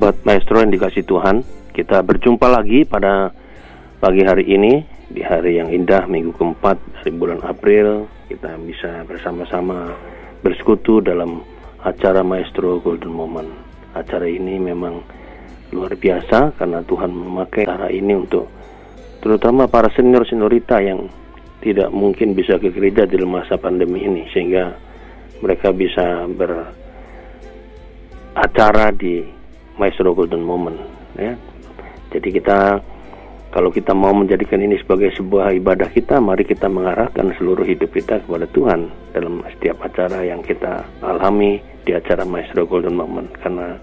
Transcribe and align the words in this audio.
Sobat 0.00 0.16
Maestro 0.24 0.64
yang 0.64 0.72
dikasih 0.72 1.04
Tuhan, 1.04 1.44
kita 1.76 2.00
berjumpa 2.00 2.48
lagi 2.48 2.88
pada 2.88 3.36
pagi 4.00 4.24
hari 4.24 4.48
ini 4.48 4.80
di 5.12 5.20
hari 5.20 5.60
yang 5.60 5.68
indah 5.68 6.08
minggu 6.08 6.32
keempat 6.40 6.80
dari 6.96 7.12
bulan 7.12 7.44
April 7.44 8.08
kita 8.32 8.56
bisa 8.64 9.04
bersama-sama 9.04 9.92
bersekutu 10.40 11.04
dalam 11.04 11.44
acara 11.84 12.24
Maestro 12.24 12.80
Golden 12.80 13.12
Moment. 13.12 13.52
Acara 13.92 14.24
ini 14.24 14.56
memang 14.56 15.04
luar 15.68 15.92
biasa 15.92 16.56
karena 16.56 16.80
Tuhan 16.80 17.12
memakai 17.12 17.68
cara 17.68 17.92
ini 17.92 18.16
untuk 18.16 18.48
terutama 19.20 19.68
para 19.68 19.92
senior 19.92 20.24
seniorita 20.24 20.80
yang 20.80 21.12
tidak 21.60 21.92
mungkin 21.92 22.32
bisa 22.32 22.56
ke 22.56 22.72
gereja 22.72 23.04
di 23.04 23.20
masa 23.28 23.60
pandemi 23.60 24.00
ini 24.00 24.24
sehingga 24.32 24.72
mereka 25.44 25.76
bisa 25.76 26.24
beracara 28.32 28.96
di 28.96 29.39
Maestro 29.80 30.12
Golden 30.12 30.44
Moment 30.44 30.76
ya. 31.16 31.32
Jadi 32.12 32.28
kita 32.36 32.84
kalau 33.50 33.74
kita 33.74 33.96
mau 33.96 34.14
menjadikan 34.14 34.62
ini 34.62 34.78
sebagai 34.78 35.10
sebuah 35.18 35.50
ibadah 35.58 35.90
kita, 35.90 36.22
mari 36.22 36.46
kita 36.46 36.70
mengarahkan 36.70 37.34
seluruh 37.34 37.66
hidup 37.66 37.90
kita 37.90 38.22
kepada 38.22 38.46
Tuhan 38.46 38.92
dalam 39.10 39.42
setiap 39.56 39.82
acara 39.82 40.22
yang 40.22 40.38
kita 40.44 40.86
alami 41.02 41.58
di 41.82 41.90
acara 41.90 42.22
Maestro 42.22 42.68
Golden 42.68 42.94
Moment 42.94 43.26
karena 43.42 43.74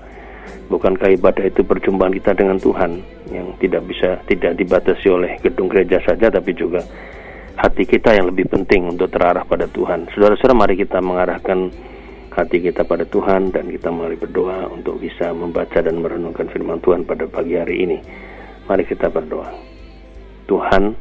bukankah 0.72 1.12
ibadah 1.20 1.44
itu 1.44 1.68
perjumpaan 1.68 2.16
kita 2.16 2.32
dengan 2.32 2.56
Tuhan 2.62 3.04
yang 3.28 3.60
tidak 3.60 3.84
bisa 3.92 4.24
tidak 4.30 4.56
dibatasi 4.56 5.08
oleh 5.12 5.36
gedung 5.44 5.68
gereja 5.68 6.00
saja 6.08 6.32
tapi 6.32 6.56
juga 6.56 6.80
hati 7.58 7.84
kita 7.84 8.16
yang 8.16 8.32
lebih 8.32 8.48
penting 8.48 8.88
untuk 8.88 9.10
terarah 9.12 9.44
pada 9.44 9.66
Tuhan. 9.68 10.08
Saudara-saudara 10.14 10.56
mari 10.56 10.80
kita 10.80 11.02
mengarahkan 11.02 11.74
hati 12.38 12.62
kita 12.62 12.86
pada 12.86 13.02
Tuhan 13.02 13.50
dan 13.50 13.66
kita 13.66 13.90
mari 13.90 14.14
berdoa 14.14 14.70
untuk 14.70 15.02
bisa 15.02 15.34
membaca 15.34 15.82
dan 15.82 15.98
merenungkan 15.98 16.46
firman 16.54 16.78
Tuhan 16.86 17.02
pada 17.02 17.26
pagi 17.26 17.58
hari 17.58 17.82
ini. 17.82 17.98
Mari 18.70 18.86
kita 18.86 19.10
berdoa. 19.10 19.50
Tuhan, 20.46 20.94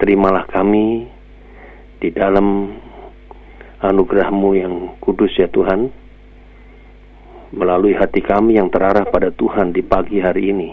terimalah 0.00 0.48
kami 0.48 1.12
di 2.00 2.08
dalam 2.08 2.72
anugerahmu 3.84 4.50
yang 4.56 4.74
kudus 4.96 5.36
ya 5.36 5.44
Tuhan, 5.52 5.92
melalui 7.52 7.92
hati 7.92 8.24
kami 8.24 8.56
yang 8.56 8.72
terarah 8.72 9.04
pada 9.04 9.28
Tuhan 9.28 9.76
di 9.76 9.84
pagi 9.84 10.24
hari 10.24 10.56
ini. 10.56 10.70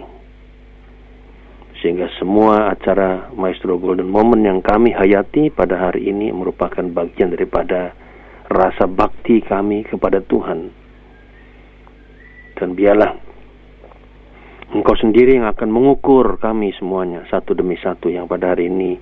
Sehingga 1.84 2.08
semua 2.16 2.72
acara 2.72 3.28
Maestro 3.36 3.76
Golden 3.76 4.08
Moment 4.08 4.48
yang 4.48 4.64
kami 4.64 4.96
hayati 4.96 5.52
pada 5.52 5.76
hari 5.76 6.08
ini 6.08 6.32
merupakan 6.32 6.88
bagian 6.88 7.36
daripada 7.36 7.92
rasa 8.54 8.86
bakti 8.86 9.42
kami 9.42 9.84
kepada 9.84 10.22
Tuhan. 10.22 10.70
Dan 12.54 12.78
biarlah 12.78 13.24
Engkau 14.74 14.98
sendiri 14.98 15.38
yang 15.38 15.46
akan 15.54 15.70
mengukur 15.70 16.42
kami 16.42 16.74
semuanya 16.74 17.30
satu 17.30 17.54
demi 17.54 17.78
satu 17.78 18.10
yang 18.10 18.26
pada 18.26 18.58
hari 18.58 18.74
ini 18.74 18.98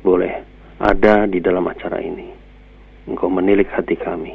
boleh 0.00 0.40
ada 0.80 1.28
di 1.28 1.36
dalam 1.36 1.68
acara 1.68 2.00
ini. 2.00 2.32
Engkau 3.04 3.28
menilik 3.28 3.68
hati 3.68 3.92
kami. 3.92 4.32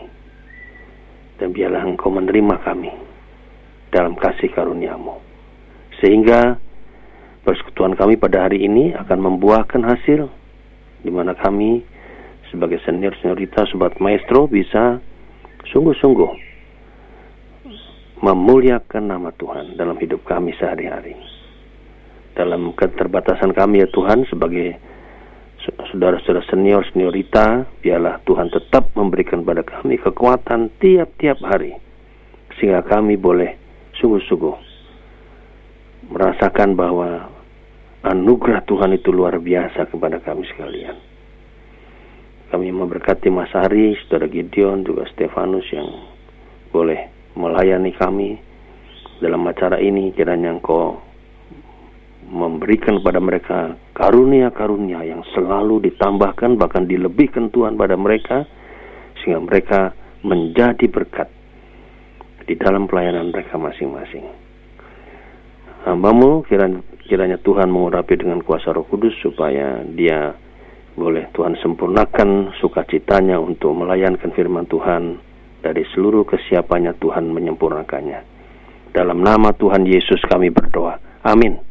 Dan 1.41 1.49
biarlah 1.49 1.81
engkau 1.81 2.13
menerima 2.13 2.61
kami 2.61 2.93
dalam 3.89 4.13
kasih 4.21 4.53
karuniamu. 4.53 5.17
Sehingga 5.97 6.61
persekutuan 7.41 7.97
kami 7.97 8.21
pada 8.21 8.45
hari 8.45 8.61
ini 8.61 8.93
akan 8.93 9.17
membuahkan 9.17 9.81
hasil 9.81 10.29
di 11.01 11.09
mana 11.09 11.33
kami 11.33 11.81
sebagai 12.49 12.79
senior 12.83 13.13
seniorita 13.19 13.67
sobat 13.67 13.99
maestro 13.99 14.47
bisa 14.47 14.99
sungguh-sungguh 15.71 16.31
memuliakan 18.23 19.03
nama 19.13 19.29
Tuhan 19.35 19.77
dalam 19.77 19.99
hidup 20.01 20.25
kami 20.25 20.55
sehari-hari. 20.57 21.13
Dalam 22.33 22.73
keterbatasan 22.73 23.53
kami 23.53 23.85
ya 23.85 23.87
Tuhan 23.89 24.25
sebagai 24.29 24.77
saudara-saudara 25.93 26.45
senior 26.49 26.85
seniorita, 26.93 27.65
biarlah 27.81 28.21
Tuhan 28.25 28.53
tetap 28.53 28.93
memberikan 28.93 29.41
pada 29.41 29.65
kami 29.65 29.97
kekuatan 29.97 30.69
tiap-tiap 30.81 31.41
hari 31.41 31.77
sehingga 32.57 32.81
kami 32.85 33.17
boleh 33.17 33.57
sungguh-sungguh 34.01 34.55
merasakan 36.13 36.77
bahwa 36.77 37.29
anugerah 38.05 38.63
Tuhan 38.65 38.95
itu 38.95 39.09
luar 39.11 39.37
biasa 39.41 39.89
kepada 39.89 40.21
kami 40.23 40.45
sekalian. 40.47 40.97
Kami 42.47 42.71
memberkati 42.71 43.27
Mas 43.27 43.51
Hari, 43.51 43.99
Saudara 44.05 44.31
Gideon, 44.31 44.87
juga 44.87 45.03
Stefanus 45.11 45.67
yang 45.75 45.87
boleh 46.71 47.11
melayani 47.35 47.91
kami 47.91 48.39
dalam 49.19 49.43
acara 49.49 49.81
ini 49.83 50.15
kiranya 50.15 50.55
engkau 50.55 51.01
memberikan 52.27 52.99
kepada 52.99 53.19
mereka 53.23 53.57
karunia-karunia 53.95 54.99
yang 55.03 55.23
selalu 55.31 55.91
ditambahkan 55.91 56.59
bahkan 56.59 56.83
dilebihkan 56.83 57.47
Tuhan 57.51 57.79
pada 57.79 57.95
mereka 57.95 58.43
sehingga 59.19 59.43
mereka 59.43 59.79
menjadi 60.27 60.85
berkat 60.91 61.31
di 62.47 62.55
dalam 62.59 62.87
pelayanan 62.87 63.31
mereka 63.31 63.55
masing-masing. 63.55 64.27
Hambamu 65.87 66.43
kiranya 67.07 67.39
Tuhan 67.39 67.71
mengurapi 67.71 68.19
dengan 68.19 68.43
kuasa 68.43 68.75
roh 68.75 68.83
kudus 68.83 69.15
supaya 69.23 69.83
dia 69.87 70.35
boleh 70.97 71.29
Tuhan 71.29 71.53
sempurnakan 71.61 72.57
sukacitanya 72.57 73.37
untuk 73.37 73.69
melayankan 73.77 74.33
firman 74.33 74.65
Tuhan 74.65 75.21
dari 75.61 75.85
seluruh 75.93 76.25
kesiapannya 76.25 76.97
Tuhan 76.97 77.29
menyempurnakannya. 77.29 78.19
Dalam 78.97 79.21
nama 79.21 79.53
Tuhan 79.53 79.85
Yesus 79.85 80.17
kami 80.25 80.49
berdoa. 80.49 80.97
Amin. 81.21 81.61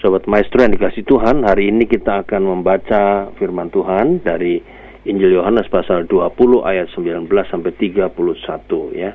Sobat 0.00 0.24
Maestro 0.24 0.64
yang 0.64 0.72
dikasih 0.72 1.04
Tuhan, 1.04 1.44
hari 1.44 1.68
ini 1.68 1.84
kita 1.84 2.24
akan 2.24 2.48
membaca 2.48 3.28
firman 3.36 3.68
Tuhan 3.68 4.24
dari 4.24 4.60
Injil 5.04 5.36
Yohanes 5.36 5.68
pasal 5.68 6.08
20 6.08 6.64
ayat 6.64 6.88
19 6.96 7.28
sampai 7.28 7.72
31 7.76 8.08
ya. 8.96 9.12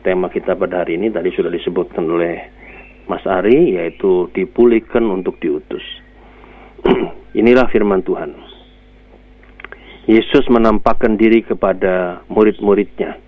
Tema 0.00 0.32
kita 0.32 0.56
pada 0.56 0.80
hari 0.84 0.96
ini 0.96 1.12
tadi 1.12 1.28
sudah 1.32 1.52
disebutkan 1.52 2.08
oleh 2.08 2.40
Mas 3.04 3.24
Ari 3.28 3.76
yaitu 3.76 4.32
dipulihkan 4.32 5.04
untuk 5.12 5.36
diutus. 5.40 5.84
Inilah 7.36 7.68
firman 7.68 8.00
Tuhan. 8.00 8.32
Yesus 10.08 10.48
menampakkan 10.48 11.20
diri 11.20 11.44
kepada 11.44 12.24
murid-muridnya. 12.32 13.20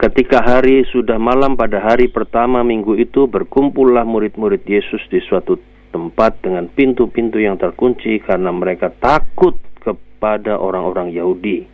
Ketika 0.00 0.40
hari 0.40 0.88
sudah 0.88 1.20
malam 1.20 1.60
pada 1.60 1.84
hari 1.84 2.08
pertama 2.08 2.64
minggu 2.64 2.96
itu 2.96 3.28
berkumpullah 3.28 4.08
murid-murid 4.08 4.64
Yesus 4.64 5.04
di 5.12 5.20
suatu 5.20 5.60
tempat 5.92 6.40
dengan 6.40 6.66
pintu-pintu 6.72 7.36
yang 7.36 7.60
terkunci 7.60 8.18
karena 8.24 8.50
mereka 8.50 8.90
takut 8.96 9.54
kepada 9.78 10.56
orang-orang 10.56 11.12
Yahudi. 11.12 11.68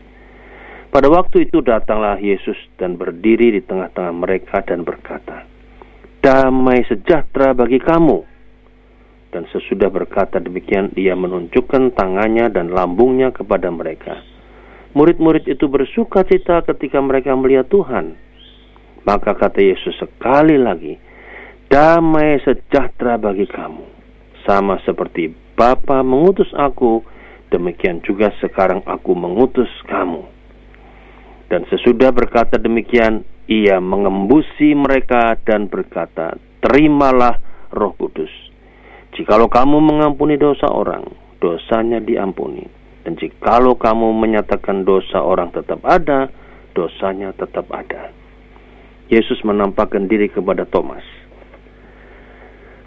Pada 0.91 1.07
waktu 1.07 1.47
itu 1.47 1.62
datanglah 1.62 2.19
Yesus 2.19 2.59
dan 2.75 2.99
berdiri 2.99 3.55
di 3.55 3.62
tengah-tengah 3.62 4.15
mereka 4.15 4.59
dan 4.67 4.83
berkata, 4.83 5.47
"Damai 6.19 6.83
sejahtera 6.91 7.55
bagi 7.55 7.79
kamu." 7.79 8.30
Dan 9.31 9.47
sesudah 9.55 9.87
berkata 9.95 10.43
demikian, 10.43 10.91
ia 10.99 11.15
menunjukkan 11.15 11.95
tangannya 11.95 12.51
dan 12.51 12.75
lambungnya 12.75 13.31
kepada 13.31 13.71
mereka. 13.71 14.19
Murid-murid 14.91 15.47
itu 15.47 15.71
bersuka 15.71 16.27
cita 16.27 16.67
ketika 16.67 16.99
mereka 16.99 17.31
melihat 17.39 17.71
Tuhan. 17.71 18.19
Maka 19.07 19.39
kata 19.39 19.63
Yesus 19.63 19.95
sekali 20.03 20.59
lagi, 20.59 20.99
damai 21.71 22.43
sejahtera 22.43 23.15
bagi 23.15 23.47
kamu. 23.47 23.87
Sama 24.43 24.83
seperti 24.83 25.31
Bapa 25.55 26.03
mengutus 26.03 26.51
aku, 26.59 27.07
demikian 27.55 28.03
juga 28.03 28.35
sekarang 28.43 28.83
aku 28.83 29.15
mengutus 29.15 29.71
kamu. 29.87 30.27
Dan 31.47 31.71
sesudah 31.71 32.11
berkata 32.11 32.59
demikian, 32.59 33.23
ia 33.47 33.79
mengembusi 33.79 34.75
mereka 34.75 35.39
dan 35.47 35.71
berkata, 35.71 36.35
terimalah 36.62 37.38
roh 37.71 37.94
kudus. 37.94 38.50
Jikalau 39.20 39.52
kamu 39.52 39.84
mengampuni 39.84 40.40
dosa 40.40 40.64
orang, 40.72 41.05
dosanya 41.44 42.00
diampuni. 42.00 42.64
Dan 43.05 43.20
jikalau 43.20 43.76
kamu 43.76 44.17
menyatakan 44.17 44.88
dosa 44.88 45.20
orang 45.20 45.52
tetap 45.52 45.84
ada, 45.84 46.32
dosanya 46.72 47.37
tetap 47.37 47.69
ada. 47.69 48.17
Yesus 49.12 49.44
menampakkan 49.44 50.08
diri 50.08 50.32
kepada 50.32 50.64
Thomas. 50.64 51.05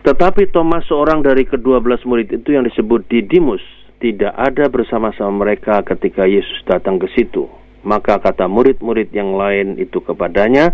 Tetapi 0.01 0.49
Thomas 0.49 0.81
seorang 0.89 1.21
dari 1.21 1.45
kedua 1.45 1.77
belas 1.77 2.01
murid 2.01 2.33
itu 2.33 2.57
yang 2.57 2.65
disebut 2.65 3.05
Didimus 3.13 3.61
tidak 4.01 4.33
ada 4.33 4.65
bersama-sama 4.73 5.45
mereka 5.45 5.85
ketika 5.85 6.25
Yesus 6.25 6.65
datang 6.65 6.97
ke 6.97 7.13
situ. 7.13 7.45
Maka 7.85 8.17
kata 8.17 8.49
murid-murid 8.49 9.13
yang 9.13 9.37
lain 9.37 9.77
itu 9.77 10.01
kepadanya, 10.01 10.73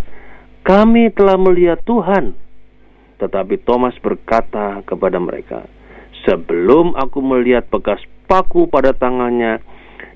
kami 0.63 1.12
telah 1.12 1.35
melihat 1.35 1.83
Tuhan. 1.83 2.47
Tetapi 3.19 3.62
Thomas 3.68 3.94
berkata 4.00 4.80
kepada 4.88 5.19
mereka, 5.19 5.68
"Sebelum 6.24 6.95
aku 6.95 7.19
melihat 7.19 7.68
bekas 7.68 8.00
paku 8.25 8.71
pada 8.71 8.95
tangannya 8.95 9.60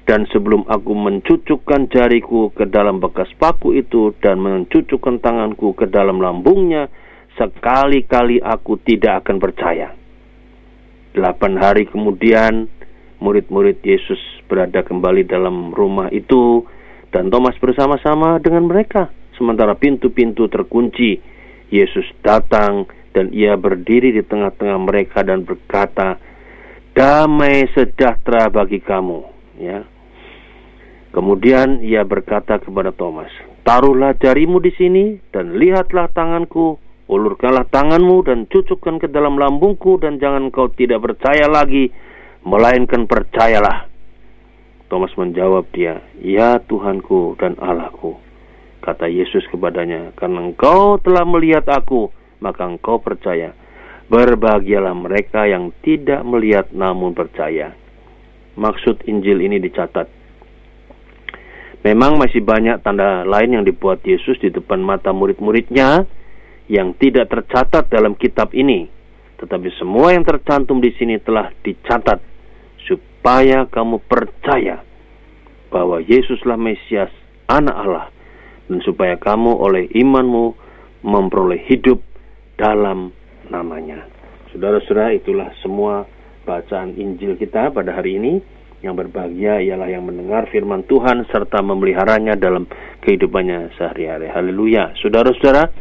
Dan 0.03 0.27
sebelum 0.27 0.67
aku 0.67 0.91
mencucukkan 0.91 1.87
jariku 1.87 2.51
ke 2.51 2.67
dalam 2.67 2.99
bekas 2.99 3.31
paku 3.39 3.71
itu 3.71 4.11
dan 4.19 4.43
mencucukkan 4.43 5.23
tanganku 5.23 5.71
ke 5.79 5.87
dalam 5.87 6.19
lambungnya, 6.19 6.91
sekali-kali 7.39 8.43
aku 8.43 8.83
tidak 8.83 9.23
akan 9.23 9.39
percaya. 9.39 9.95
Delapan 11.15 11.55
hari 11.55 11.87
kemudian, 11.87 12.67
murid-murid 13.23 13.79
Yesus 13.79 14.19
berada 14.51 14.83
kembali 14.83 15.23
dalam 15.23 15.71
rumah 15.71 16.11
itu, 16.11 16.67
dan 17.15 17.31
Thomas 17.31 17.55
bersama-sama 17.63 18.43
dengan 18.43 18.67
mereka. 18.67 19.07
Sementara 19.39 19.71
pintu-pintu 19.79 20.51
terkunci, 20.51 21.15
Yesus 21.69 22.07
datang 22.25 22.89
dan 23.13 23.29
ia 23.29 23.53
berdiri 23.53 24.11
di 24.11 24.25
tengah-tengah 24.25 24.79
mereka 24.81 25.21
dan 25.21 25.45
berkata, 25.45 26.17
"Damai 26.97 27.69
sejahtera 27.71 28.49
bagi 28.49 28.81
kamu." 28.81 29.21
Ya. 29.61 29.85
Kemudian 31.13 31.85
ia 31.85 32.01
berkata 32.01 32.57
kepada 32.57 32.89
Thomas, 32.89 33.29
"Taruhlah 33.61 34.17
jarimu 34.17 34.57
di 34.57 34.73
sini 34.73 35.21
dan 35.29 35.61
lihatlah 35.61 36.09
tanganku, 36.09 36.81
ulurkanlah 37.05 37.69
tanganmu 37.69 38.25
dan 38.25 38.49
cucukkan 38.49 38.97
ke 38.97 39.07
dalam 39.13 39.37
lambungku 39.37 40.01
dan 40.01 40.17
jangan 40.17 40.49
kau 40.49 40.73
tidak 40.73 41.05
percaya 41.05 41.45
lagi, 41.45 41.93
melainkan 42.41 43.05
percayalah." 43.05 43.85
Thomas 44.89 45.13
menjawab 45.13 45.69
dia, 45.69 46.01
"Ya 46.17 46.57
Tuhanku 46.57 47.37
dan 47.37 47.57
Allahku." 47.61 48.22
Kata 48.83 49.07
Yesus 49.07 49.47
kepadanya, 49.47 50.11
"Karena 50.19 50.43
engkau 50.43 50.99
telah 50.99 51.23
melihat 51.23 51.63
aku, 51.71 52.11
maka 52.43 52.67
engkau 52.67 52.99
percaya. 52.99 53.55
Berbahagialah 54.11 54.91
mereka 54.91 55.47
yang 55.47 55.71
tidak 55.79 56.19
melihat 56.27 56.67
namun 56.75 57.15
percaya." 57.15 57.71
Maksud 58.59 59.07
Injil 59.07 59.39
ini 59.39 59.57
dicatat 59.57 60.23
Memang 61.83 62.15
masih 62.15 62.39
banyak 62.39 62.79
tanda 62.79 63.27
lain 63.27 63.59
yang 63.59 63.63
dibuat 63.67 63.99
Yesus 64.07 64.39
di 64.39 64.47
depan 64.47 64.79
mata 64.79 65.11
murid-muridnya 65.11 66.07
yang 66.71 66.95
tidak 66.95 67.27
tercatat 67.27 67.91
dalam 67.91 68.15
kitab 68.15 68.55
ini. 68.55 68.87
Tetapi 69.35 69.67
semua 69.75 70.15
yang 70.15 70.23
tercantum 70.23 70.79
di 70.79 70.95
sini 70.95 71.19
telah 71.19 71.51
dicatat 71.59 72.23
supaya 72.87 73.67
kamu 73.67 73.99
percaya 74.07 74.79
bahwa 75.67 75.99
Yesuslah 75.99 76.55
Mesias, 76.55 77.11
anak 77.51 77.75
Allah, 77.75 78.07
dan 78.67 78.79
supaya 78.83 79.19
kamu 79.19 79.59
oleh 79.59 79.89
imanmu 79.91 80.55
memperoleh 81.03 81.59
hidup 81.67 81.99
dalam 82.55 83.11
namanya. 83.51 84.07
Saudara-saudara, 84.53 85.11
itulah 85.17 85.49
semua 85.59 86.07
bacaan 86.45 86.95
Injil 86.95 87.35
kita 87.35 87.73
pada 87.73 87.91
hari 87.97 88.21
ini. 88.21 88.33
Yang 88.83 89.07
berbahagia 89.07 89.63
ialah 89.63 89.87
yang 89.87 90.03
mendengar 90.03 90.43
firman 90.51 90.83
Tuhan 90.83 91.23
serta 91.31 91.63
memeliharanya 91.63 92.35
dalam 92.35 92.67
kehidupannya 92.99 93.71
sehari-hari. 93.79 94.27
Haleluya. 94.27 94.91
Saudara-saudara, 94.99 95.71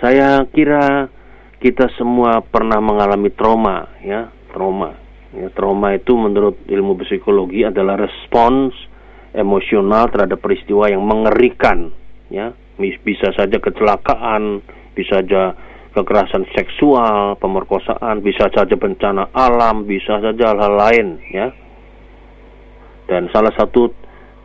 saya 0.00 0.48
kira 0.48 1.12
kita 1.60 1.92
semua 2.00 2.40
pernah 2.40 2.80
mengalami 2.80 3.28
trauma, 3.36 3.84
ya, 4.00 4.32
trauma. 4.48 4.96
Ya, 5.30 5.46
trauma 5.52 5.94
itu 5.94 6.16
menurut 6.16 6.58
ilmu 6.66 6.98
psikologi 7.04 7.62
adalah 7.62 8.00
respons 8.00 8.74
emosional 9.34 10.10
terhadap 10.10 10.38
peristiwa 10.42 10.90
yang 10.90 11.02
mengerikan, 11.04 11.94
ya. 12.32 12.54
Bisa 12.80 13.30
saja 13.36 13.60
kecelakaan, 13.60 14.64
bisa 14.96 15.20
saja 15.20 15.52
kekerasan 15.92 16.48
seksual, 16.56 17.36
pemerkosaan, 17.36 18.24
bisa 18.24 18.48
saja 18.48 18.72
bencana 18.78 19.28
alam, 19.36 19.84
bisa 19.84 20.16
saja 20.22 20.54
hal-hal 20.54 20.74
lain, 20.80 21.08
ya 21.28 21.52
dan 23.10 23.26
salah 23.34 23.50
satu 23.58 23.90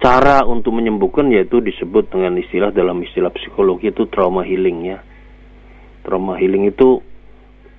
cara 0.01 0.41
untuk 0.41 0.73
menyembuhkan 0.73 1.29
yaitu 1.29 1.61
disebut 1.61 2.09
dengan 2.09 2.33
istilah 2.41 2.73
dalam 2.73 2.97
istilah 3.05 3.29
psikologi 3.29 3.93
itu 3.93 4.09
trauma 4.09 4.41
healing 4.41 4.89
ya. 4.89 4.99
Trauma 6.01 6.41
healing 6.41 6.73
itu 6.73 6.97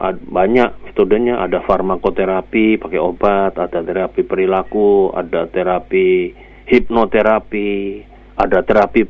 banyak 0.06 0.86
metodenya, 0.86 1.42
ada 1.42 1.66
farmakoterapi 1.66 2.78
pakai 2.78 3.00
obat, 3.02 3.58
ada 3.58 3.82
terapi 3.82 4.22
perilaku, 4.22 5.10
ada 5.10 5.50
terapi 5.50 6.30
hipnoterapi, 6.66 8.02
ada 8.36 8.62
terapi 8.62 9.06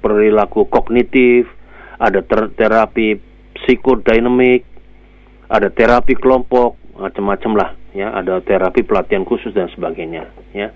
perilaku 0.00 0.68
kognitif, 0.68 1.48
ada 1.98 2.22
ter 2.22 2.52
terapi 2.54 3.18
psikodinamik, 3.58 4.62
ada 5.50 5.72
terapi 5.72 6.14
kelompok, 6.14 6.76
macam-macam 6.94 7.52
lah 7.56 7.70
ya, 7.96 8.12
ada 8.14 8.38
terapi 8.44 8.84
pelatihan 8.84 9.24
khusus 9.24 9.50
dan 9.54 9.66
sebagainya 9.72 10.28
ya 10.54 10.70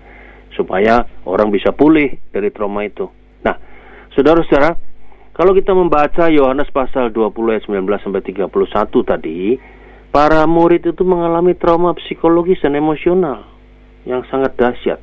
supaya 0.53 1.05
orang 1.25 1.49
bisa 1.49 1.73
pulih 1.73 2.13
dari 2.29 2.53
trauma 2.53 2.85
itu. 2.85 3.09
Nah, 3.41 3.57
saudara-saudara, 4.13 4.77
kalau 5.33 5.51
kita 5.57 5.73
membaca 5.73 6.29
Yohanes 6.29 6.69
pasal 6.69 7.09
20 7.09 7.57
ayat 7.57 7.65
19 7.65 8.05
sampai 8.05 8.21
31 8.21 9.01
tadi, 9.01 9.57
para 10.13 10.45
murid 10.45 10.85
itu 10.85 11.03
mengalami 11.03 11.57
trauma 11.57 11.97
psikologis 11.97 12.61
dan 12.61 12.77
emosional 12.77 13.49
yang 14.05 14.21
sangat 14.29 14.53
dahsyat. 14.53 15.01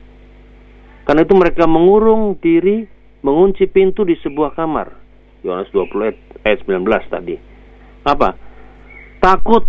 Karena 1.10 1.26
itu 1.26 1.34
mereka 1.34 1.66
mengurung 1.66 2.38
diri, 2.38 2.86
mengunci 3.26 3.66
pintu 3.66 4.06
di 4.06 4.14
sebuah 4.22 4.54
kamar. 4.54 4.94
Yohanes 5.42 5.66
20 5.74 6.46
ayat 6.46 6.62
19 6.62 6.86
tadi. 7.10 7.34
Apa? 8.06 8.38
Takut, 9.18 9.66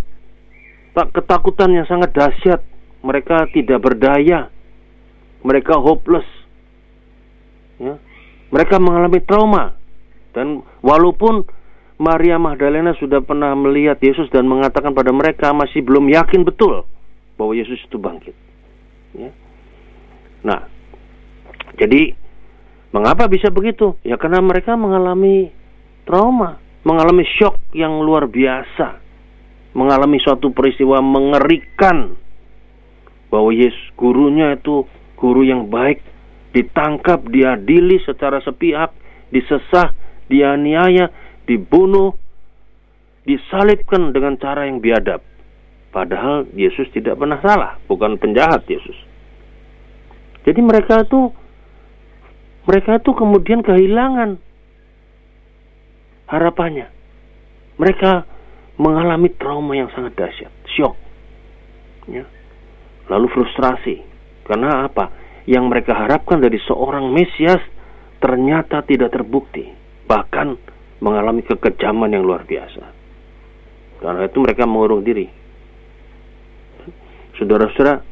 tak 0.93 1.09
ketakutan 1.09 1.73
yang 1.73 1.89
sangat 1.89 2.13
dahsyat. 2.13 2.61
Mereka 3.01 3.49
tidak 3.57 3.81
berdaya, 3.81 4.53
mereka 5.41 5.81
hopeless. 5.81 6.29
Ya. 7.81 7.97
Mereka 8.53 8.77
mengalami 8.77 9.17
trauma. 9.25 9.73
Dan 10.37 10.61
walaupun 10.85 11.41
Maria 11.97 12.37
Magdalena 12.37 12.93
sudah 13.01 13.17
pernah 13.25 13.57
melihat 13.57 13.97
Yesus 13.97 14.29
dan 14.29 14.45
mengatakan 14.45 14.93
pada 14.93 15.09
mereka 15.09 15.49
masih 15.57 15.81
belum 15.81 16.05
yakin 16.05 16.45
betul 16.45 16.85
bahwa 17.33 17.57
Yesus 17.57 17.81
itu 17.81 17.97
bangkit. 17.97 18.37
Ya. 19.17 19.33
Nah, 20.45 20.80
jadi 21.79 22.15
mengapa 22.91 23.27
bisa 23.31 23.47
begitu? 23.51 23.95
Ya 24.03 24.19
karena 24.19 24.43
mereka 24.43 24.75
mengalami 24.75 25.51
trauma, 26.03 26.59
mengalami 26.83 27.23
shock 27.39 27.55
yang 27.71 28.01
luar 28.03 28.27
biasa, 28.27 28.99
mengalami 29.77 30.19
suatu 30.19 30.51
peristiwa 30.51 30.99
mengerikan 30.99 32.15
bahwa 33.31 33.55
Yesus 33.55 33.79
gurunya 33.95 34.59
itu 34.59 34.83
guru 35.15 35.47
yang 35.47 35.71
baik 35.71 36.03
ditangkap, 36.51 37.23
diadili 37.31 38.03
secara 38.03 38.43
sepihak, 38.43 38.91
disesah, 39.31 39.95
dianiaya, 40.27 41.07
dibunuh, 41.47 42.11
disalibkan 43.23 44.11
dengan 44.11 44.35
cara 44.35 44.67
yang 44.67 44.83
biadab. 44.83 45.23
Padahal 45.91 46.47
Yesus 46.55 46.91
tidak 46.91 47.19
pernah 47.19 47.39
salah, 47.39 47.79
bukan 47.87 48.19
penjahat 48.19 48.67
Yesus. 48.67 48.95
Jadi 50.43 50.59
mereka 50.59 51.03
itu 51.03 51.31
mereka 52.65 53.01
itu 53.01 53.11
kemudian 53.17 53.65
kehilangan 53.65 54.37
harapannya. 56.29 56.87
Mereka 57.81 58.11
mengalami 58.77 59.33
trauma 59.33 59.73
yang 59.73 59.89
sangat 59.91 60.13
dahsyat, 60.13 60.53
shock. 60.77 60.95
Ya. 62.05 62.25
Lalu 63.09 63.27
frustrasi, 63.33 64.05
karena 64.45 64.85
apa? 64.85 65.09
Yang 65.49 65.65
mereka 65.67 65.97
harapkan 65.97 66.37
dari 66.37 66.61
seorang 66.61 67.09
Mesias 67.09 67.59
ternyata 68.21 68.85
tidak 68.85 69.09
terbukti. 69.09 69.65
Bahkan 70.05 70.47
mengalami 71.01 71.41
kekejaman 71.41 72.13
yang 72.13 72.21
luar 72.21 72.45
biasa. 72.45 72.85
Karena 74.01 74.21
itu 74.29 74.37
mereka 74.37 74.69
mengurung 74.69 75.01
diri. 75.01 75.25
Saudara-saudara, 77.41 78.10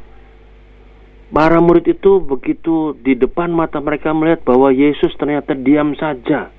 para 1.30 1.62
murid 1.62 1.86
itu 1.86 2.22
begitu 2.22 2.98
di 3.00 3.14
depan 3.14 3.54
mata 3.54 3.78
mereka 3.78 4.14
melihat 4.14 4.42
bahwa 4.46 4.74
Yesus 4.74 5.14
ternyata 5.18 5.54
diam 5.54 5.94
saja, 5.98 6.50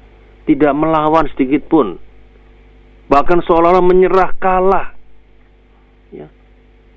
tidak 0.47 0.73
melawan 0.75 1.27
sedikit 1.35 1.67
pun, 1.67 1.99
bahkan 3.11 3.43
seolah-olah 3.43 3.85
menyerah 3.85 4.31
kalah. 4.39 4.95
Ya. 6.15 6.31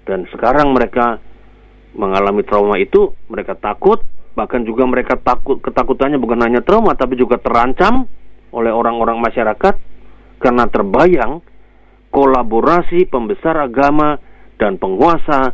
Dan 0.06 0.30
sekarang 0.30 0.74
mereka 0.74 1.22
mengalami 1.94 2.42
trauma 2.42 2.82
itu 2.82 3.14
mereka 3.30 3.54
takut 3.54 4.02
bahkan 4.34 4.66
juga 4.66 4.90
mereka 4.90 5.14
takut 5.22 5.62
ketakutannya 5.62 6.18
bukan 6.18 6.42
hanya 6.42 6.66
trauma 6.66 6.98
tapi 6.98 7.14
juga 7.14 7.38
terancam 7.38 8.10
oleh 8.50 8.74
orang-orang 8.74 9.22
masyarakat 9.22 9.78
karena 10.42 10.66
terbayang 10.74 11.46
kolaborasi 12.10 13.06
pembesar 13.10 13.62
agama 13.62 14.18
dan 14.58 14.82
penguasa 14.82 15.54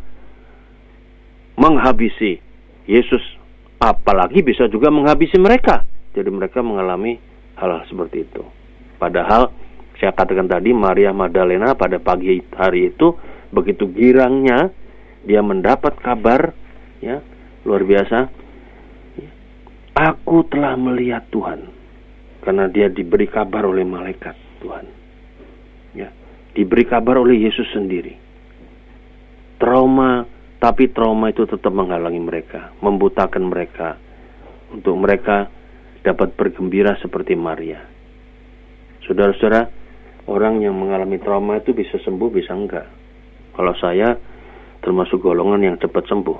menghabisi 1.59 2.39
Yesus 2.87 3.21
apalagi 3.83 4.39
bisa 4.41 4.71
juga 4.71 4.87
menghabisi 4.87 5.35
mereka 5.35 5.83
jadi 6.15 6.31
mereka 6.31 6.63
mengalami 6.63 7.19
hal-hal 7.59 7.83
seperti 7.85 8.23
itu 8.23 8.43
padahal 8.95 9.51
saya 9.99 10.15
katakan 10.15 10.47
tadi 10.47 10.71
Maria 10.71 11.11
Magdalena 11.11 11.75
pada 11.75 11.99
pagi 11.99 12.39
hari 12.55 12.95
itu 12.95 13.19
begitu 13.51 13.91
girangnya 13.91 14.71
dia 15.27 15.43
mendapat 15.43 15.99
kabar 15.99 16.55
ya 17.03 17.19
luar 17.67 17.83
biasa 17.83 18.39
Aku 19.99 20.47
telah 20.47 20.79
melihat 20.79 21.27
Tuhan 21.27 21.67
karena 22.39 22.71
dia 22.71 22.87
diberi 22.87 23.27
kabar 23.27 23.67
oleh 23.67 23.83
malaikat 23.83 24.31
Tuhan. 24.63 24.85
Ya, 25.91 26.07
diberi 26.55 26.87
kabar 26.87 27.19
oleh 27.19 27.35
Yesus 27.35 27.67
sendiri. 27.75 28.15
Trauma, 29.59 30.23
tapi 30.59 30.91
trauma 30.91 31.31
itu 31.31 31.47
tetap 31.47 31.71
menghalangi 31.71 32.19
mereka, 32.19 32.75
membutakan 32.83 33.47
mereka 33.47 33.95
untuk 34.75 34.95
mereka 34.99 35.47
dapat 36.03 36.35
bergembira 36.35 36.99
seperti 36.99 37.33
Maria. 37.39 37.79
Saudara-saudara, 39.07 39.71
orang 40.27 40.59
yang 40.59 40.75
mengalami 40.75 41.17
trauma 41.17 41.63
itu 41.63 41.71
bisa 41.71 41.95
sembuh, 42.03 42.29
bisa 42.29 42.51
enggak. 42.51 42.87
Kalau 43.55 43.73
saya 43.79 44.19
termasuk 44.83 45.23
golongan 45.23 45.63
yang 45.63 45.75
cepat 45.79 46.07
sembuh. 46.11 46.39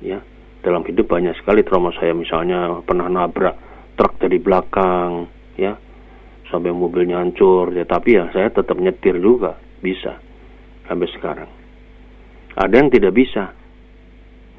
Ya, 0.00 0.24
dalam 0.64 0.82
hidup 0.84 1.06
banyak 1.06 1.36
sekali 1.38 1.62
trauma 1.62 1.94
saya 1.94 2.16
misalnya 2.16 2.80
pernah 2.82 3.06
nabrak 3.06 3.56
truk 3.98 4.18
dari 4.22 4.38
belakang 4.38 5.26
ya 5.58 5.74
sampai 6.46 6.70
mobilnya 6.70 7.18
hancur 7.18 7.74
ya 7.74 7.82
tapi 7.82 8.14
ya 8.14 8.30
saya 8.30 8.50
tetap 8.50 8.78
nyetir 8.78 9.18
juga 9.18 9.58
bisa 9.82 10.18
sampai 10.86 11.08
sekarang 11.14 11.57
ada 12.58 12.74
yang 12.74 12.90
tidak 12.90 13.14
bisa 13.14 13.54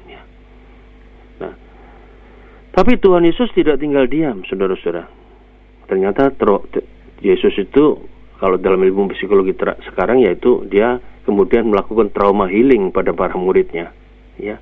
ya. 0.08 0.22
nah 1.44 1.52
tapi 2.72 2.96
Tuhan 2.96 3.28
Yesus 3.28 3.52
tidak 3.52 3.76
tinggal 3.76 4.08
diam 4.08 4.40
saudara-saudara 4.48 5.04
ternyata 5.84 6.32
Yesus 7.20 7.52
itu 7.60 8.00
kalau 8.40 8.56
dalam 8.56 8.80
ilmu 8.80 9.12
psikologi 9.12 9.52
sekarang 9.92 10.24
yaitu 10.24 10.64
dia 10.72 10.96
kemudian 11.28 11.68
melakukan 11.68 12.08
trauma 12.08 12.48
healing 12.48 12.88
pada 12.88 13.12
para 13.12 13.36
muridnya 13.36 13.92
ya 14.40 14.56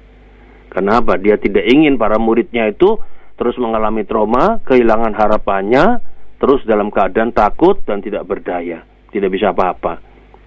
Kenapa? 0.69 1.17
Dia 1.17 1.41
tidak 1.41 1.65
ingin 1.65 1.97
para 1.97 2.21
muridnya 2.21 2.69
itu 2.69 3.01
terus 3.41 3.57
mengalami 3.57 4.05
trauma, 4.05 4.61
kehilangan 4.67 5.17
harapannya, 5.17 6.03
terus 6.37 6.61
dalam 6.69 6.93
keadaan 6.93 7.33
takut 7.33 7.81
dan 7.89 8.05
tidak 8.05 8.29
berdaya, 8.29 8.85
tidak 9.15 9.31
bisa 9.33 9.55
apa-apa. 9.55 10.03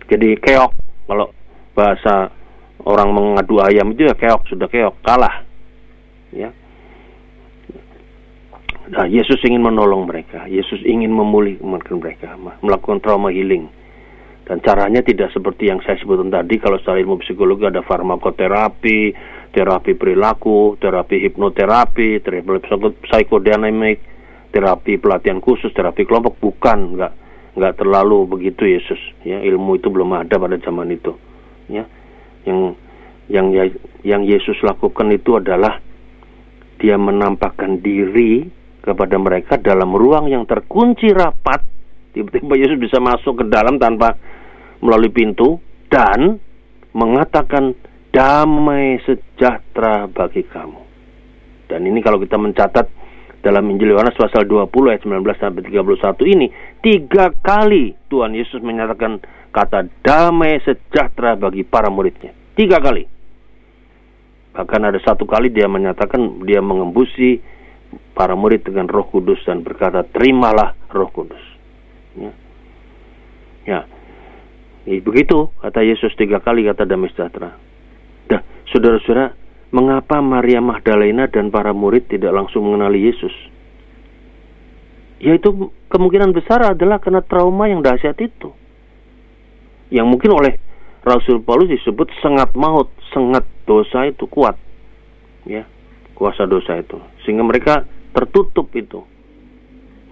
Jadi 0.05 0.37
keok 0.37 0.71
kalau 1.09 1.33
bahasa 1.73 2.29
orang 2.85 3.09
mengadu 3.13 3.61
ayam 3.61 3.93
itu 3.93 4.07
ya 4.09 4.15
keok, 4.15 4.47
sudah 4.49 4.67
keok, 4.67 4.95
kalah. 5.05 5.45
Ya. 6.31 6.49
Nah, 8.91 9.07
Yesus 9.07 9.39
ingin 9.47 9.63
menolong 9.63 10.03
mereka. 10.03 10.51
Yesus 10.51 10.83
ingin 10.83 11.15
memulihkan 11.15 12.01
mereka, 12.01 12.35
melakukan 12.59 12.99
trauma 12.99 13.31
healing. 13.31 13.71
Dan 14.43 14.59
caranya 14.59 14.99
tidak 14.99 15.31
seperti 15.31 15.71
yang 15.71 15.79
saya 15.85 15.95
sebutkan 16.01 16.27
tadi. 16.27 16.59
Kalau 16.59 16.75
secara 16.81 16.99
ilmu 16.99 17.23
psikologi 17.23 17.63
ada 17.71 17.85
farmakoterapi, 17.85 19.15
terapi 19.55 19.95
perilaku, 19.95 20.75
terapi 20.75 21.23
hipnoterapi, 21.23 22.19
terapi 22.19 22.59
psikodinamik, 23.07 23.99
terapi 24.51 24.99
pelatihan 24.99 25.39
khusus, 25.39 25.71
terapi 25.71 26.03
kelompok. 26.03 26.35
Bukan, 26.43 26.99
nggak 26.99 27.13
nggak 27.55 27.73
terlalu 27.79 28.27
begitu 28.27 28.67
Yesus. 28.67 28.99
Ya, 29.23 29.39
ilmu 29.39 29.79
itu 29.79 29.87
belum 29.87 30.11
ada 30.19 30.35
pada 30.35 30.59
zaman 30.59 30.91
itu. 30.91 31.15
Ya, 31.71 31.87
yang 32.45 32.75
yang 33.31 33.47
yang 34.03 34.21
Yesus 34.25 34.59
lakukan 34.65 35.07
itu 35.13 35.37
adalah 35.39 35.79
dia 36.81 36.97
menampakkan 36.97 37.79
diri 37.79 38.49
kepada 38.81 39.15
mereka 39.21 39.61
dalam 39.61 39.93
ruang 39.93 40.27
yang 40.27 40.43
terkunci 40.49 41.13
rapat. 41.13 41.61
Tiba-tiba 42.11 42.57
Yesus 42.57 42.81
bisa 42.81 42.97
masuk 42.97 43.45
ke 43.45 43.45
dalam 43.47 43.77
tanpa 43.77 44.17
melalui 44.81 45.13
pintu 45.13 45.61
dan 45.87 46.41
mengatakan 46.91 47.77
damai 48.11 48.99
sejahtera 49.05 50.09
bagi 50.11 50.43
kamu. 50.43 50.81
Dan 51.71 51.87
ini 51.87 52.03
kalau 52.03 52.19
kita 52.19 52.35
mencatat 52.35 52.87
dalam 53.41 53.63
Injil 53.71 53.95
Yohanes 53.95 54.17
pasal 54.19 54.45
20 54.45 54.69
ayat 54.91 55.01
19 55.07 55.23
sampai 55.41 55.61
31 55.65 56.35
ini 56.35 56.47
tiga 56.83 57.33
kali 57.41 57.95
Tuhan 58.11 58.37
Yesus 58.37 58.61
menyatakan 58.61 59.23
kata 59.51 59.87
damai 60.01 60.63
sejahtera 60.63 61.35
bagi 61.35 61.67
para 61.67 61.91
muridnya. 61.91 62.31
Tiga 62.55 62.79
kali. 62.79 63.03
Bahkan 64.51 64.81
ada 64.83 64.99
satu 64.99 65.23
kali 65.23 65.51
dia 65.51 65.67
menyatakan 65.67 66.43
dia 66.43 66.59
mengembusi 66.59 67.39
para 68.15 68.35
murid 68.35 68.67
dengan 68.67 68.87
Roh 68.87 69.07
Kudus 69.07 69.39
dan 69.47 69.63
berkata 69.63 70.03
terimalah 70.07 70.75
Roh 70.91 71.11
Kudus. 71.11 71.43
Ya. 72.15 72.31
ya. 73.67 73.79
Ya, 74.81 74.97
begitu 74.97 75.53
kata 75.61 75.85
Yesus 75.85 76.11
tiga 76.17 76.41
kali 76.41 76.65
kata 76.65 76.89
damai 76.89 77.11
sejahtera. 77.13 77.53
Dah, 78.27 78.41
saudara-saudara, 78.73 79.35
mengapa 79.71 80.19
Maria 80.19 80.59
Magdalena 80.59 81.29
dan 81.29 81.53
para 81.53 81.71
murid 81.71 82.09
tidak 82.11 82.33
langsung 82.33 82.67
mengenali 82.67 83.07
Yesus? 83.07 83.31
Yaitu 85.21 85.69
kemungkinan 85.87 86.33
besar 86.33 86.65
adalah 86.65 86.97
karena 86.97 87.21
trauma 87.21 87.69
yang 87.69 87.85
dahsyat 87.85 88.17
itu. 88.19 88.51
Yang 89.91 90.07
mungkin 90.07 90.31
oleh 90.31 90.53
Rasul 91.03 91.43
Paulus 91.43 91.67
disebut 91.67 92.07
sengat 92.23 92.55
maut, 92.55 92.89
sengat 93.11 93.43
dosa 93.67 94.07
itu 94.07 94.25
kuat. 94.25 94.55
Ya, 95.43 95.67
kuasa 96.15 96.47
dosa 96.47 96.79
itu. 96.79 96.97
Sehingga 97.25 97.43
mereka 97.43 97.83
tertutup 98.15 98.71
itu 98.77 99.03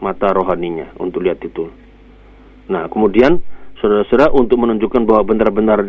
mata 0.04 0.32
rohaninya 0.36 0.96
untuk 1.00 1.24
lihat 1.24 1.40
itu. 1.44 1.72
Nah, 2.70 2.88
kemudian 2.92 3.40
saudara-saudara 3.80 4.36
untuk 4.36 4.60
menunjukkan 4.60 5.04
bahwa 5.08 5.24
benar-benar 5.28 5.80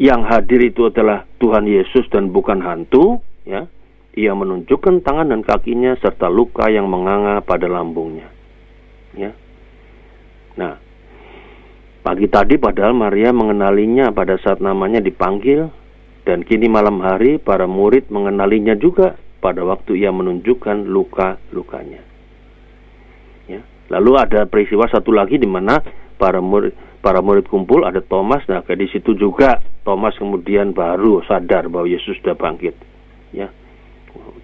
yang 0.00 0.24
hadir 0.24 0.64
itu 0.64 0.88
adalah 0.88 1.28
Tuhan 1.42 1.68
Yesus 1.68 2.08
dan 2.08 2.32
bukan 2.32 2.62
hantu, 2.62 3.20
ya. 3.44 3.66
Ia 4.10 4.34
menunjukkan 4.34 5.06
tangan 5.06 5.30
dan 5.30 5.46
kakinya 5.46 5.94
serta 6.02 6.26
luka 6.26 6.66
yang 6.66 6.90
menganga 6.90 7.38
pada 7.46 7.70
lambungnya. 7.70 8.26
Ya. 9.14 9.30
Nah, 10.58 10.82
pagi 12.00 12.26
tadi 12.26 12.56
padahal 12.56 12.96
Maria 12.96 13.30
mengenalinya 13.32 14.12
pada 14.12 14.40
saat 14.40 14.58
namanya 14.58 15.00
dipanggil 15.04 15.68
dan 16.24 16.44
kini 16.44 16.68
malam 16.68 17.00
hari 17.00 17.36
para 17.40 17.64
murid 17.64 18.08
mengenalinya 18.08 18.76
juga 18.76 19.16
pada 19.40 19.64
waktu 19.64 20.04
ia 20.04 20.12
menunjukkan 20.12 20.84
luka-lukanya. 20.84 22.04
Ya. 23.48 23.60
Lalu 23.88 24.12
ada 24.20 24.44
peristiwa 24.44 24.84
satu 24.88 25.16
lagi 25.16 25.40
di 25.40 25.48
mana 25.48 25.80
para 26.20 26.44
murid 26.44 26.76
para 27.00 27.24
murid 27.24 27.48
kumpul 27.48 27.88
ada 27.88 28.04
Thomas 28.04 28.44
nah 28.44 28.60
di 28.60 28.86
situ 28.92 29.16
juga 29.16 29.56
Thomas 29.82 30.12
kemudian 30.20 30.76
baru 30.76 31.24
sadar 31.24 31.72
bahwa 31.72 31.88
Yesus 31.88 32.20
sudah 32.20 32.36
bangkit 32.36 32.76
ya 33.32 33.48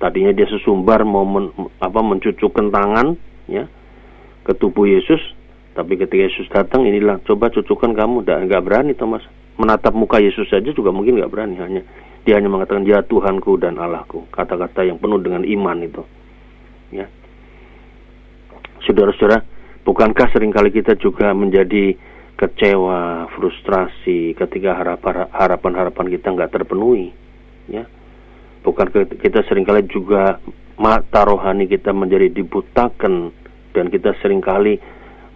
tadinya 0.00 0.32
dia 0.32 0.48
sesumbar 0.48 1.04
mau 1.04 1.28
men, 1.28 1.52
apa 1.76 2.00
mencucukkan 2.00 2.72
tangan 2.72 3.20
ya 3.44 3.68
ke 4.48 4.56
tubuh 4.56 4.88
Yesus 4.88 5.20
tapi 5.76 6.00
ketika 6.00 6.24
Yesus 6.24 6.48
datang 6.48 6.88
inilah 6.88 7.20
coba 7.28 7.52
cucukkan 7.52 7.92
kamu. 7.92 8.24
Dan 8.24 8.48
nggak 8.48 8.64
berani 8.64 8.96
Thomas. 8.96 9.20
Menatap 9.60 9.92
muka 9.92 10.16
Yesus 10.16 10.48
saja 10.48 10.72
juga 10.72 10.88
mungkin 10.88 11.20
nggak 11.20 11.28
berani. 11.28 11.60
Hanya 11.60 11.82
dia 12.24 12.40
hanya 12.40 12.48
mengatakan 12.48 12.88
dia 12.88 13.04
Tuhanku 13.04 13.60
dan 13.60 13.76
Allahku. 13.76 14.24
Kata-kata 14.32 14.88
yang 14.88 14.96
penuh 14.96 15.20
dengan 15.20 15.44
iman 15.44 15.78
itu. 15.84 16.02
Ya. 16.96 17.06
Saudara-saudara 18.88 19.44
bukankah 19.84 20.32
sering 20.32 20.50
kali 20.50 20.72
kita 20.72 20.96
juga 20.96 21.36
menjadi 21.36 21.94
kecewa, 22.36 23.32
frustrasi 23.32 24.36
ketika 24.36 24.76
harapan-harapan 25.32 26.06
kita 26.12 26.36
nggak 26.36 26.52
terpenuhi, 26.52 27.08
ya. 27.70 27.88
Bukan 28.60 28.92
kita 29.16 29.40
sering 29.48 29.64
kali 29.64 29.88
juga 29.88 30.36
mata 30.76 31.24
rohani 31.24 31.64
kita 31.64 31.96
menjadi 31.96 32.28
dibutakan 32.28 33.32
dan 33.72 33.88
kita 33.88 34.12
sering 34.20 34.44
kali 34.44 34.76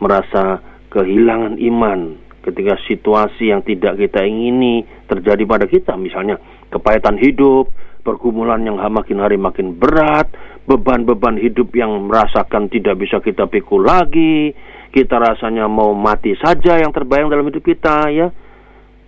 merasa 0.00 0.64
kehilangan 0.90 1.61
iman 1.61 2.19
ketika 2.40 2.80
situasi 2.88 3.52
yang 3.52 3.61
tidak 3.62 4.00
kita 4.00 4.25
ingini 4.25 4.83
terjadi 5.07 5.45
pada 5.45 5.69
kita, 5.69 5.95
misalnya 5.95 6.40
kepahitan 6.73 7.21
hidup, 7.21 7.69
pergumulan 8.00 8.64
yang 8.64 8.80
makin 8.80 9.21
hari 9.21 9.37
makin 9.37 9.76
berat, 9.76 10.33
beban-beban 10.64 11.37
hidup 11.37 11.69
yang 11.76 12.09
merasakan 12.09 12.73
tidak 12.73 12.97
bisa 12.97 13.21
kita 13.21 13.45
pikul 13.47 13.85
lagi, 13.85 14.57
kita 14.90 15.21
rasanya 15.21 15.69
mau 15.69 15.92
mati 15.92 16.33
saja 16.40 16.80
yang 16.80 16.90
terbayang 16.90 17.28
dalam 17.28 17.47
hidup 17.47 17.62
kita 17.62 18.09
ya. 18.09 18.28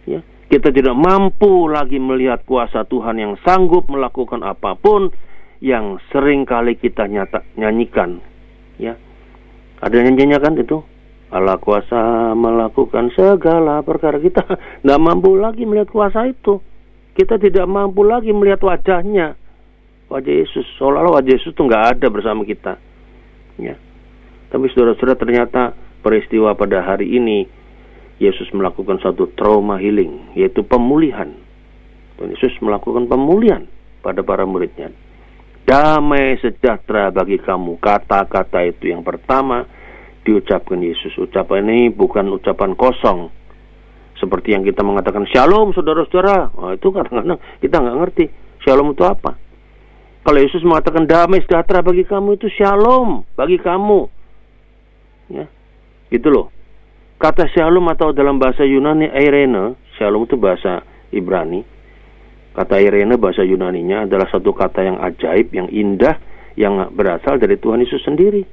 Ya 0.05 0.21
kita 0.53 0.69
tidak 0.69 0.93
mampu 0.93 1.65
lagi 1.73 1.97
melihat 1.97 2.45
kuasa 2.45 2.85
Tuhan 2.85 3.17
yang 3.17 3.41
sanggup 3.41 3.89
melakukan 3.89 4.45
apa 4.45 4.77
pun 4.77 5.09
yang 5.65 5.97
sering 6.13 6.45
kali 6.45 6.77
kita 6.77 7.09
nyata, 7.09 7.41
nyanyikan 7.57 8.21
ya 8.77 8.93
ada 9.83 9.99
nyanyinya 9.99 10.39
kan 10.39 10.55
itu? 10.55 10.79
Allah 11.35 11.59
kuasa 11.59 12.33
melakukan 12.39 13.11
segala 13.19 13.83
perkara. 13.83 14.23
Kita 14.23 14.47
tidak 14.87 15.01
mampu 15.03 15.35
lagi 15.35 15.67
melihat 15.67 15.91
kuasa 15.91 16.31
itu. 16.31 16.63
Kita 17.19 17.37
tidak 17.43 17.67
mampu 17.67 18.07
lagi 18.07 18.31
melihat 18.31 18.63
wajahnya. 18.63 19.35
Wajah 20.07 20.35
Yesus 20.39 20.65
seolah-olah 20.79 21.19
wajah 21.19 21.33
Yesus 21.35 21.51
itu 21.51 21.63
nggak 21.67 21.99
ada 21.99 22.07
bersama 22.13 22.47
kita. 22.47 22.79
Ya. 23.59 23.75
Tapi 24.55 24.71
saudara-saudara 24.71 25.19
ternyata 25.19 25.75
peristiwa 26.05 26.55
pada 26.55 26.85
hari 26.85 27.17
ini 27.19 27.49
Yesus 28.23 28.53
melakukan 28.55 29.03
satu 29.03 29.35
trauma 29.35 29.83
healing 29.83 30.37
yaitu 30.39 30.63
pemulihan. 30.63 31.33
Tuhan 32.21 32.39
Yesus 32.39 32.55
melakukan 32.63 33.09
pemulihan 33.09 33.67
pada 34.05 34.21
para 34.23 34.45
muridnya 34.47 34.93
Damai 35.63 36.39
sejahtera 36.43 37.15
bagi 37.15 37.39
kamu. 37.39 37.79
Kata-kata 37.79 38.67
itu 38.67 38.91
yang 38.91 39.07
pertama 39.07 39.63
diucapkan 40.27 40.79
Yesus. 40.83 41.15
Ucapan 41.19 41.71
ini 41.71 41.91
bukan 41.91 42.27
ucapan 42.35 42.75
kosong. 42.75 43.31
Seperti 44.19 44.55
yang 44.55 44.63
kita 44.63 44.87
mengatakan 44.87 45.27
shalom 45.31 45.75
saudara-saudara. 45.75 46.55
Oh, 46.55 46.71
itu 46.75 46.89
kadang-kadang 46.91 47.39
kita 47.59 47.77
nggak 47.79 47.99
ngerti. 47.99 48.25
Shalom 48.63 48.95
itu 48.95 49.03
apa? 49.03 49.35
Kalau 50.23 50.39
Yesus 50.39 50.63
mengatakan 50.63 51.03
damai 51.03 51.43
sejahtera 51.43 51.83
bagi 51.83 52.07
kamu 52.07 52.39
itu 52.39 52.47
shalom 52.55 53.27
bagi 53.35 53.59
kamu. 53.59 54.07
Ya. 55.35 55.51
Gitu 56.15 56.31
loh. 56.31 56.55
Kata 57.19 57.51
shalom 57.51 57.91
atau 57.91 58.15
dalam 58.15 58.39
bahasa 58.39 58.63
Yunani 58.63 59.11
Irene, 59.11 59.79
shalom 59.99 60.27
itu 60.27 60.39
bahasa 60.39 60.83
Ibrani. 61.11 61.63
Kata 62.53 62.77
Irene 62.77 63.17
bahasa 63.17 63.41
Yunaninya 63.41 64.05
adalah 64.05 64.29
satu 64.29 64.53
kata 64.53 64.81
yang 64.85 64.99
ajaib, 65.01 65.57
yang 65.57 65.73
indah, 65.73 66.21
yang 66.53 66.93
berasal 66.93 67.41
dari 67.41 67.57
Tuhan 67.57 67.81
Yesus 67.81 68.05
sendiri. 68.05 68.45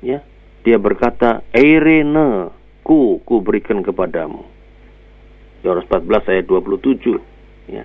Ya. 0.00 0.24
Dia 0.64 0.78
berkata, 0.80 1.44
Irene, 1.52 2.48
ku, 2.80 3.20
ku 3.20 3.44
berikan 3.44 3.84
kepadamu. 3.84 4.48
Yohanes 5.60 5.86
14 5.86 6.32
ayat 6.32 6.44
27. 6.48 7.20
Ya. 7.68 7.84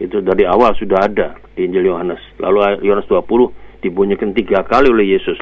Itu 0.00 0.24
dari 0.24 0.48
awal 0.48 0.74
sudah 0.74 1.06
ada 1.06 1.38
di 1.52 1.68
Injil 1.68 1.92
Yohanes. 1.92 2.22
Lalu 2.40 2.82
Yohanes 2.82 3.06
20 3.06 3.84
dibunyikan 3.84 4.32
tiga 4.32 4.64
kali 4.64 4.88
oleh 4.88 5.12
Yesus. 5.12 5.38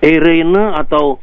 Irene 0.00 0.72
atau 0.72 1.20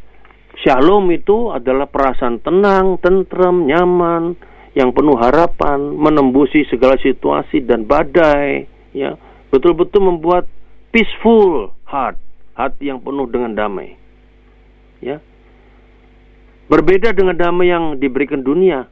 Shalom 0.57 1.05
itu 1.13 1.53
adalah 1.53 1.86
perasaan 1.86 2.41
tenang, 2.41 2.98
tentrem, 2.98 3.69
nyaman, 3.69 4.34
yang 4.77 4.93
penuh 4.93 5.17
harapan, 5.17 5.81
menembusi 5.98 6.69
segala 6.69 7.01
situasi 7.01 7.65
dan 7.65 7.89
badai, 7.89 8.69
ya, 8.93 9.17
betul-betul 9.50 10.05
membuat 10.05 10.46
peaceful 10.93 11.74
heart, 11.89 12.22
hati 12.53 12.93
yang 12.93 13.01
penuh 13.01 13.25
dengan 13.25 13.57
damai. 13.57 13.98
Ya. 15.01 15.17
Berbeda 16.69 17.10
dengan 17.17 17.34
damai 17.34 17.74
yang 17.74 17.98
diberikan 17.98 18.46
dunia 18.46 18.86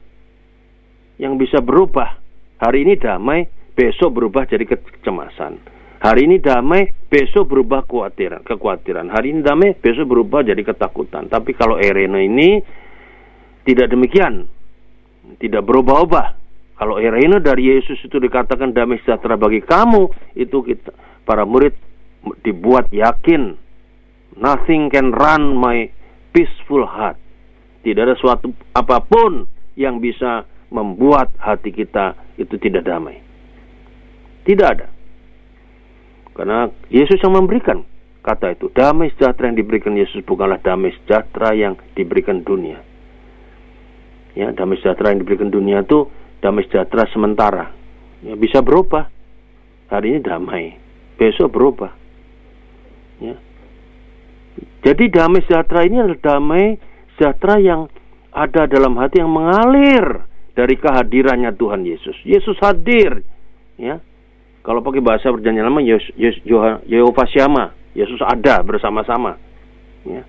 yang 1.22 1.38
bisa 1.38 1.62
berubah 1.62 2.26
Hari 2.56 2.88
ini 2.88 2.96
damai, 2.96 3.44
besok 3.76 4.16
berubah 4.16 4.48
jadi 4.48 4.64
kecemasan. 4.64 5.60
Hari 6.00 6.24
ini 6.24 6.40
damai, 6.40 6.88
besok 7.08 7.52
berubah 7.52 7.84
kekhawatiran, 7.84 8.40
kekhawatiran. 8.48 9.12
Hari 9.12 9.36
ini 9.36 9.40
damai, 9.44 9.76
besok 9.76 10.08
berubah 10.16 10.40
jadi 10.40 10.64
ketakutan. 10.64 11.28
Tapi 11.28 11.52
kalau 11.52 11.76
Erena 11.76 12.16
ini 12.16 12.64
tidak 13.68 13.92
demikian, 13.92 14.48
tidak 15.38 15.66
berubah-ubah. 15.66 16.26
Kalau 16.76 17.00
Erena 17.00 17.40
dari 17.40 17.72
Yesus 17.72 17.96
itu 18.04 18.20
dikatakan 18.20 18.76
damai 18.76 19.00
sejahtera 19.00 19.40
bagi 19.40 19.64
kamu, 19.64 20.12
itu 20.36 20.60
kita 20.60 20.92
para 21.24 21.48
murid 21.48 21.72
dibuat 22.44 22.92
yakin, 22.92 23.56
nothing 24.36 24.92
can 24.92 25.10
run 25.10 25.56
my 25.56 25.88
peaceful 26.36 26.84
heart. 26.84 27.16
Tidak 27.80 28.02
ada 28.02 28.18
suatu 28.18 28.52
apa 28.76 29.00
pun 29.00 29.48
yang 29.78 30.02
bisa 30.02 30.44
membuat 30.68 31.32
hati 31.38 31.72
kita 31.72 32.18
itu 32.36 32.58
tidak 32.60 32.84
damai. 32.84 33.22
Tidak 34.44 34.66
ada. 34.66 34.86
Karena 36.36 36.68
Yesus 36.92 37.16
yang 37.24 37.32
memberikan 37.40 37.86
kata 38.26 38.58
itu. 38.58 38.68
Damai 38.74 39.14
sejahtera 39.14 39.48
yang 39.54 39.58
diberikan 39.62 39.94
Yesus 39.94 40.26
bukanlah 40.26 40.58
damai 40.60 40.92
sejahtera 41.02 41.54
yang 41.54 41.78
diberikan 41.94 42.42
dunia. 42.42 42.82
Ya, 44.36 44.52
damai 44.52 44.76
sejahtera 44.76 45.16
yang 45.16 45.24
diberikan 45.24 45.48
dunia 45.48 45.80
itu 45.80 46.12
damai 46.44 46.68
sejahtera 46.68 47.08
sementara. 47.08 47.72
Ya, 48.20 48.36
bisa 48.36 48.60
berubah. 48.60 49.08
Hari 49.88 50.12
ini 50.12 50.20
damai, 50.20 50.76
besok 51.16 51.56
berubah. 51.56 51.88
Ya. 53.16 53.40
Jadi 54.84 55.08
damai 55.08 55.40
sejahtera 55.48 55.88
ini 55.88 56.04
adalah 56.04 56.20
damai 56.20 56.76
sejahtera 57.16 57.56
yang 57.56 57.88
ada 58.28 58.68
dalam 58.68 58.92
hati 59.00 59.24
yang 59.24 59.32
mengalir 59.32 60.28
dari 60.52 60.76
kehadirannya 60.76 61.56
Tuhan 61.56 61.88
Yesus. 61.88 62.20
Yesus 62.28 62.60
hadir, 62.60 63.24
ya. 63.80 64.04
Kalau 64.60 64.84
pakai 64.84 65.00
bahasa 65.00 65.32
perjanjian 65.32 65.64
lama, 65.64 65.80
Yehova 66.84 67.24
Syama, 67.30 67.72
Yesus 67.96 68.20
ada 68.20 68.60
bersama-sama. 68.60 69.40
Ya. 70.04 70.26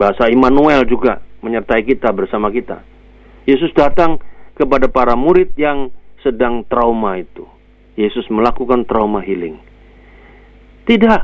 Bahasa 0.00 0.30
Immanuel 0.32 0.88
juga 0.88 1.20
menyertai 1.44 1.84
kita 1.84 2.08
bersama 2.14 2.48
kita. 2.48 2.80
Yesus 3.44 3.70
datang 3.76 4.20
kepada 4.56 4.88
para 4.88 5.12
murid 5.18 5.52
yang 5.56 5.92
sedang 6.24 6.64
trauma 6.64 7.20
itu. 7.20 7.44
Yesus 7.94 8.26
melakukan 8.32 8.88
trauma 8.88 9.22
healing. 9.22 9.60
Tidak, 10.88 11.20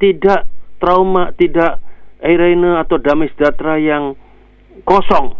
tidak 0.00 0.40
trauma, 0.80 1.34
tidak 1.36 1.82
Irene 2.20 2.80
atau 2.80 2.96
damai 3.00 3.28
sejahtera 3.32 3.76
yang 3.76 4.16
kosong. 4.84 5.36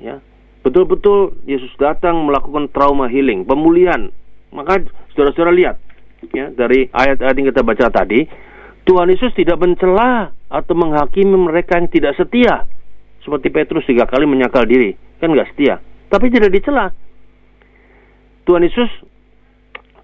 Ya, 0.00 0.20
betul-betul 0.64 1.38
Yesus 1.44 1.72
datang 1.76 2.24
melakukan 2.24 2.68
trauma 2.72 3.08
healing, 3.08 3.44
pemulihan. 3.44 4.12
Maka 4.54 4.84
saudara-saudara 5.12 5.52
lihat 5.52 5.76
ya 6.32 6.48
dari 6.52 6.88
ayat-ayat 6.88 7.34
yang 7.36 7.48
kita 7.52 7.62
baca 7.64 7.86
tadi, 7.92 8.24
Tuhan 8.84 9.08
Yesus 9.12 9.32
tidak 9.36 9.60
mencela 9.60 10.32
atau 10.48 10.74
menghakimi 10.76 11.36
mereka 11.36 11.80
yang 11.80 11.88
tidak 11.88 12.16
setia. 12.20 12.68
Seperti 13.24 13.48
Petrus 13.48 13.88
tiga 13.88 14.04
kali 14.04 14.28
menyangkal 14.28 14.68
diri, 14.68 14.92
kan 15.16 15.32
nggak 15.32 15.56
setia. 15.56 15.80
Tapi 16.12 16.28
tidak 16.28 16.52
dicela. 16.52 16.92
Tuhan 18.44 18.60
Yesus 18.60 18.92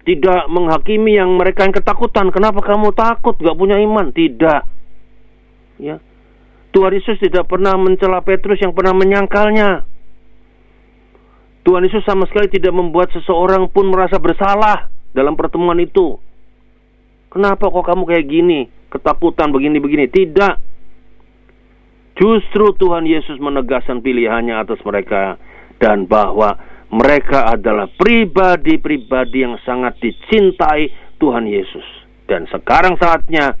tidak 0.01 0.49
menghakimi 0.49 1.13
yang 1.13 1.37
mereka 1.37 1.61
yang 1.61 1.77
ketakutan. 1.77 2.33
Kenapa 2.33 2.65
kamu 2.65 2.89
takut? 2.97 3.37
Gak 3.37 3.53
punya 3.53 3.77
iman? 3.77 4.09
Tidak. 4.09 4.61
Ya. 5.77 6.01
Tuhan 6.73 6.97
Yesus 6.97 7.21
tidak 7.21 7.45
pernah 7.45 7.77
mencela 7.77 8.25
Petrus 8.25 8.57
yang 8.57 8.73
pernah 8.73 8.97
menyangkalnya. 8.97 9.85
Tuhan 11.61 11.85
Yesus 11.85 12.01
sama 12.01 12.25
sekali 12.25 12.49
tidak 12.49 12.73
membuat 12.73 13.13
seseorang 13.13 13.69
pun 13.69 13.93
merasa 13.93 14.17
bersalah 14.17 14.89
dalam 15.13 15.37
pertemuan 15.37 15.77
itu. 15.77 16.17
Kenapa 17.29 17.69
kok 17.69 17.85
kamu 17.85 18.03
kayak 18.09 18.25
gini? 18.25 18.59
Ketakutan 18.89 19.53
begini-begini. 19.53 20.09
Tidak. 20.09 20.70
Justru 22.21 22.77
Tuhan 22.77 23.09
Yesus 23.09 23.41
menegaskan 23.41 24.05
pilihannya 24.05 24.53
atas 24.53 24.77
mereka 24.85 25.41
dan 25.81 26.05
bahwa 26.05 26.53
mereka 26.93 27.49
adalah 27.49 27.89
pribadi-pribadi 27.97 29.41
yang 29.41 29.57
sangat 29.65 29.97
dicintai 29.97 31.17
Tuhan 31.17 31.49
Yesus. 31.49 31.87
Dan 32.29 32.45
sekarang 32.45 33.01
saatnya 33.01 33.57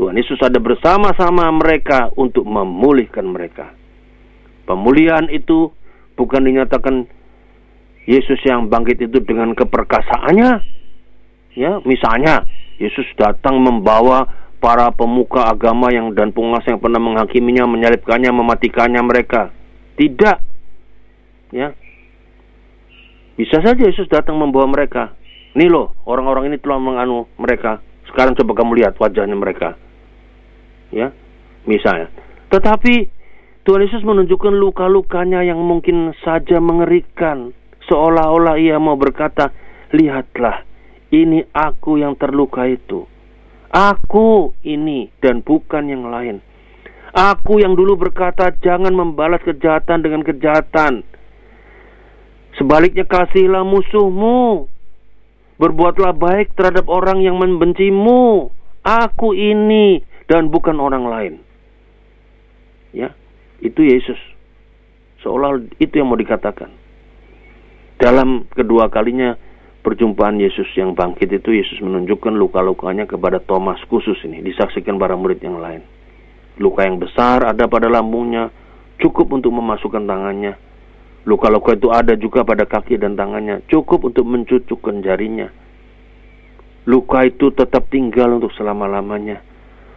Tuhan 0.00 0.16
Yesus 0.16 0.40
ada 0.40 0.56
bersama-sama 0.56 1.52
mereka 1.52 2.08
untuk 2.16 2.48
memulihkan 2.48 3.28
mereka. 3.28 3.76
Pemulihan 4.64 5.28
itu 5.28 5.68
bukan 6.16 6.40
dinyatakan 6.40 7.04
Yesus 8.08 8.40
yang 8.48 8.72
bangkit 8.72 8.96
itu 8.96 9.20
dengan 9.20 9.52
keperkasaannya. 9.52 10.52
Ya, 11.52 11.84
misalnya 11.84 12.48
Yesus 12.80 13.04
datang 13.20 13.60
membawa 13.60 14.39
para 14.60 14.92
pemuka 14.92 15.48
agama 15.48 15.88
yang 15.88 16.12
dan 16.12 16.30
penguasa 16.36 16.76
yang 16.76 16.80
pernah 16.84 17.00
menghakiminya, 17.00 17.64
menyalibkannya, 17.64 18.30
mematikannya 18.30 19.00
mereka. 19.00 19.48
Tidak. 19.96 20.36
Ya. 21.56 21.72
Bisa 23.40 23.56
saja 23.64 23.80
Yesus 23.80 24.06
datang 24.12 24.36
membawa 24.36 24.68
mereka. 24.68 25.16
Nih 25.56 25.66
loh, 25.66 25.96
orang-orang 26.04 26.52
ini 26.52 26.60
telah 26.60 26.76
menganu 26.76 27.24
mereka. 27.40 27.80
Sekarang 28.12 28.36
coba 28.36 28.52
kamu 28.60 28.84
lihat 28.84 29.00
wajahnya 29.00 29.34
mereka. 29.34 29.80
Ya. 30.92 31.10
Misalnya. 31.64 32.12
Tetapi 32.52 32.94
Tuhan 33.64 33.84
Yesus 33.84 34.04
menunjukkan 34.04 34.54
luka-lukanya 34.60 35.40
yang 35.40 35.58
mungkin 35.64 36.12
saja 36.20 36.60
mengerikan 36.60 37.56
seolah-olah 37.88 38.60
ia 38.60 38.76
mau 38.76 38.96
berkata, 38.96 39.52
"Lihatlah, 39.96 40.64
ini 41.10 41.42
aku 41.50 41.98
yang 41.98 42.14
terluka 42.14 42.66
itu. 42.70 43.04
Aku 43.70 44.50
ini 44.66 45.14
dan 45.22 45.46
bukan 45.46 45.86
yang 45.86 46.10
lain. 46.10 46.42
Aku 47.14 47.62
yang 47.62 47.78
dulu 47.78 47.98
berkata, 47.98 48.50
jangan 48.62 48.90
membalas 48.94 49.42
kejahatan 49.46 50.02
dengan 50.02 50.22
kejahatan. 50.26 51.06
Sebaliknya 52.58 53.06
kasihilah 53.06 53.62
musuhmu. 53.62 54.66
Berbuatlah 55.58 56.16
baik 56.18 56.54
terhadap 56.58 56.90
orang 56.90 57.22
yang 57.22 57.38
membencimu. 57.38 58.50
Aku 58.82 59.36
ini 59.36 60.02
dan 60.26 60.50
bukan 60.50 60.78
orang 60.82 61.04
lain." 61.06 61.34
Ya, 62.90 63.14
itu 63.62 63.86
Yesus. 63.86 64.18
Seolah 65.22 65.62
itu 65.78 65.94
yang 66.00 66.10
mau 66.10 66.18
dikatakan. 66.18 66.72
Dalam 68.00 68.48
kedua 68.50 68.88
kalinya 68.88 69.36
perjumpaan 69.80 70.36
Yesus 70.36 70.68
yang 70.76 70.92
bangkit 70.92 71.32
itu 71.32 71.56
Yesus 71.56 71.80
menunjukkan 71.80 72.36
luka-lukanya 72.36 73.08
kepada 73.08 73.40
Thomas 73.40 73.80
khusus 73.88 74.16
ini 74.28 74.44
disaksikan 74.44 75.00
para 75.00 75.16
murid 75.16 75.40
yang 75.40 75.56
lain. 75.56 75.80
Luka 76.60 76.84
yang 76.84 77.00
besar 77.00 77.40
ada 77.48 77.64
pada 77.64 77.88
lambungnya, 77.88 78.52
cukup 79.00 79.32
untuk 79.32 79.56
memasukkan 79.56 80.04
tangannya. 80.04 80.60
Luka-luka 81.24 81.76
itu 81.76 81.88
ada 81.88 82.12
juga 82.16 82.44
pada 82.44 82.68
kaki 82.68 83.00
dan 83.00 83.16
tangannya, 83.16 83.64
cukup 83.68 84.12
untuk 84.12 84.28
mencucukkan 84.28 85.00
jarinya. 85.04 85.48
luka 86.88 87.28
itu 87.28 87.52
tetap 87.52 87.92
tinggal 87.92 88.40
untuk 88.40 88.50
selama-lamanya. 88.56 89.44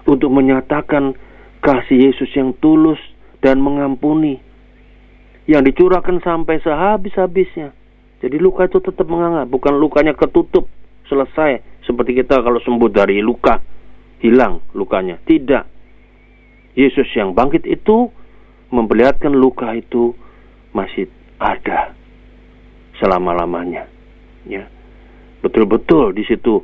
Untuk 0.03 0.29
menyatakan 0.29 1.15
kasih 1.63 2.11
Yesus 2.11 2.27
yang 2.35 2.51
tulus 2.59 2.99
dan 3.39 3.63
mengampuni. 3.63 4.43
Yang 5.47 5.73
dicurahkan 5.73 6.19
sampai 6.21 6.59
sehabis-habisnya. 6.59 7.82
Jadi 8.23 8.39
luka 8.39 8.71
itu 8.71 8.79
tetap 8.79 9.03
menganga, 9.11 9.43
bukan 9.43 9.75
lukanya 9.75 10.15
ketutup, 10.15 10.71
selesai. 11.11 11.83
Seperti 11.83 12.23
kita 12.23 12.39
kalau 12.39 12.63
sembuh 12.63 12.87
dari 12.87 13.19
luka, 13.19 13.59
hilang 14.23 14.63
lukanya. 14.71 15.19
Tidak. 15.19 15.63
Yesus 16.79 17.05
yang 17.19 17.35
bangkit 17.35 17.67
itu 17.67 18.07
memperlihatkan 18.71 19.35
luka 19.35 19.75
itu 19.75 20.15
masih 20.71 21.11
ada 21.37 21.91
selama-lamanya. 23.03 23.91
Ya. 24.47 24.71
Betul-betul 25.43 26.15
di 26.15 26.23
situ 26.23 26.63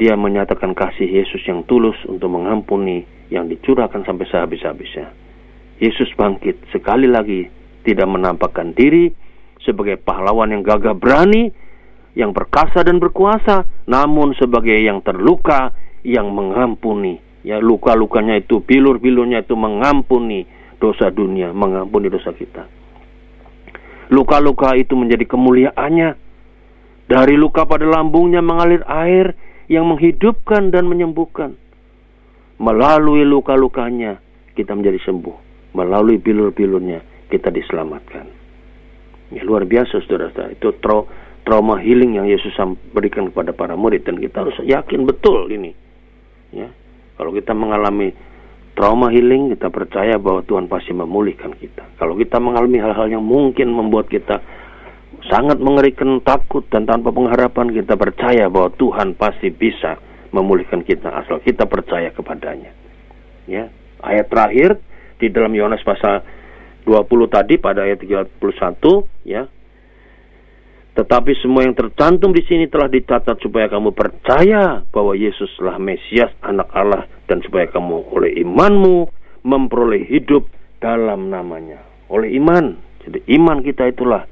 dia 0.00 0.16
menyatakan 0.16 0.72
kasih 0.72 1.06
Yesus 1.06 1.44
yang 1.44 1.62
tulus 1.68 2.00
untuk 2.08 2.32
mengampuni 2.32 3.04
yang 3.28 3.46
dicurahkan 3.46 4.02
sampai 4.02 4.26
sehabis-habisnya. 4.26 5.12
Yesus 5.78 6.08
bangkit 6.16 6.72
sekali 6.72 7.06
lagi 7.06 7.46
tidak 7.84 8.08
menampakkan 8.08 8.72
diri 8.72 9.12
sebagai 9.64 9.96
pahlawan 9.98 10.52
yang 10.52 10.62
gagah 10.62 10.94
berani, 10.94 11.50
yang 12.14 12.30
perkasa 12.30 12.86
dan 12.86 13.02
berkuasa, 13.02 13.66
namun 13.90 14.36
sebagai 14.38 14.76
yang 14.78 15.02
terluka, 15.02 15.74
yang 16.06 16.30
mengampuni. 16.30 17.18
Ya, 17.44 17.60
luka-lukanya 17.60 18.40
itu, 18.40 18.62
bilur-bilurnya 18.64 19.44
itu 19.44 19.52
mengampuni 19.58 20.48
dosa 20.80 21.12
dunia, 21.12 21.52
mengampuni 21.52 22.08
dosa 22.08 22.32
kita. 22.32 22.64
Luka-luka 24.12 24.76
itu 24.76 24.94
menjadi 24.96 25.24
kemuliaannya. 25.28 26.10
Dari 27.04 27.36
luka 27.36 27.68
pada 27.68 27.84
lambungnya 27.84 28.40
mengalir 28.40 28.80
air 28.88 29.36
yang 29.68 29.88
menghidupkan 29.88 30.72
dan 30.72 30.88
menyembuhkan. 30.88 31.52
Melalui 32.56 33.28
luka-lukanya 33.28 34.20
kita 34.56 34.72
menjadi 34.72 35.00
sembuh. 35.04 35.36
Melalui 35.76 36.16
bilur-bilurnya 36.16 37.28
kita 37.28 37.52
diselamatkan. 37.52 38.43
Ya, 39.34 39.42
luar 39.42 39.66
biasa 39.66 39.98
saudara-saudara. 40.06 40.54
Itu 40.54 40.78
tra 40.78 41.02
trauma 41.44 41.76
healing 41.76 42.16
yang 42.16 42.26
Yesus 42.30 42.56
berikan 42.94 43.28
kepada 43.28 43.52
para 43.52 43.76
murid 43.76 44.08
dan 44.08 44.16
kita 44.16 44.46
harus 44.46 44.56
yakin 44.64 45.04
betul 45.04 45.50
ini. 45.52 45.76
Ya. 46.54 46.72
Kalau 47.20 47.30
kita 47.30 47.52
mengalami 47.52 48.14
trauma 48.74 49.12
healing, 49.12 49.52
kita 49.54 49.68
percaya 49.70 50.16
bahwa 50.16 50.42
Tuhan 50.46 50.66
pasti 50.66 50.96
memulihkan 50.96 51.52
kita. 51.54 52.00
Kalau 52.00 52.16
kita 52.16 52.40
mengalami 52.40 52.78
hal-hal 52.80 53.06
yang 53.12 53.22
mungkin 53.22 53.70
membuat 53.70 54.08
kita 54.08 54.40
sangat 55.30 55.60
mengerikan, 55.60 56.18
takut 56.24 56.66
dan 56.72 56.88
tanpa 56.88 57.12
pengharapan, 57.14 57.70
kita 57.70 57.94
percaya 57.94 58.50
bahwa 58.50 58.72
Tuhan 58.74 59.14
pasti 59.14 59.52
bisa 59.52 60.00
memulihkan 60.34 60.82
kita 60.82 61.14
asal 61.22 61.38
kita 61.38 61.68
percaya 61.70 62.10
kepadanya. 62.10 62.74
Ya. 63.46 63.70
Ayat 64.02 64.28
terakhir 64.28 64.80
di 65.22 65.30
dalam 65.30 65.54
Yohanes 65.54 65.80
pasal 65.86 66.24
20 66.84 67.32
tadi 67.32 67.56
pada 67.56 67.84
ayat 67.88 68.04
31 68.04 68.40
ya. 69.24 69.48
Tetapi 70.94 71.32
semua 71.42 71.66
yang 71.66 71.74
tercantum 71.74 72.30
di 72.30 72.46
sini 72.46 72.70
telah 72.70 72.86
dicatat 72.86 73.42
supaya 73.42 73.66
kamu 73.66 73.90
percaya 73.90 74.86
bahwa 74.94 75.18
Yesuslah 75.18 75.82
Mesias 75.82 76.30
anak 76.38 76.70
Allah 76.70 77.10
dan 77.26 77.42
supaya 77.42 77.66
kamu 77.66 78.14
oleh 78.14 78.38
imanmu 78.38 79.10
memperoleh 79.42 80.06
hidup 80.06 80.46
dalam 80.78 81.34
namanya. 81.34 81.82
Oleh 82.06 82.30
iman. 82.38 82.78
Jadi 83.02 83.26
iman 83.34 83.58
kita 83.66 83.90
itulah 83.90 84.22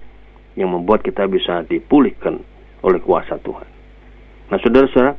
yang 0.54 0.70
membuat 0.70 1.02
kita 1.02 1.26
bisa 1.26 1.66
dipulihkan 1.66 2.38
oleh 2.86 3.00
kuasa 3.02 3.42
Tuhan. 3.42 3.68
Nah, 4.52 4.58
saudara-saudara, 4.60 5.16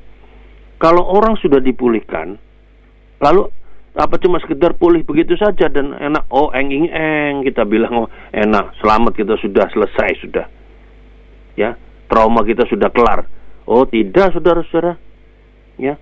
kalau 0.80 1.04
orang 1.10 1.36
sudah 1.41 1.60
dipulihkan, 1.60 2.38
lalu 3.19 3.50
apa 3.93 4.17
cuma 4.17 4.41
sekedar 4.41 4.73
pulih 4.73 5.06
begitu 5.06 5.38
saja 5.38 5.69
dan 5.69 5.93
enak? 5.93 6.25
Oh 6.34 6.49
eng 6.49 6.73
eng 6.73 6.89
eng 6.89 7.45
kita 7.45 7.62
bilang 7.62 7.93
oh 7.93 8.10
enak 8.34 8.73
selamat 8.82 9.13
kita 9.13 9.38
sudah 9.38 9.69
selesai 9.69 10.10
sudah. 10.25 10.45
Ya 11.53 11.77
trauma 12.10 12.41
kita 12.41 12.65
sudah 12.65 12.89
kelar. 12.89 13.29
Oh 13.69 13.86
tidak 13.86 14.34
saudara-saudara. 14.34 14.97
Ya 15.77 16.01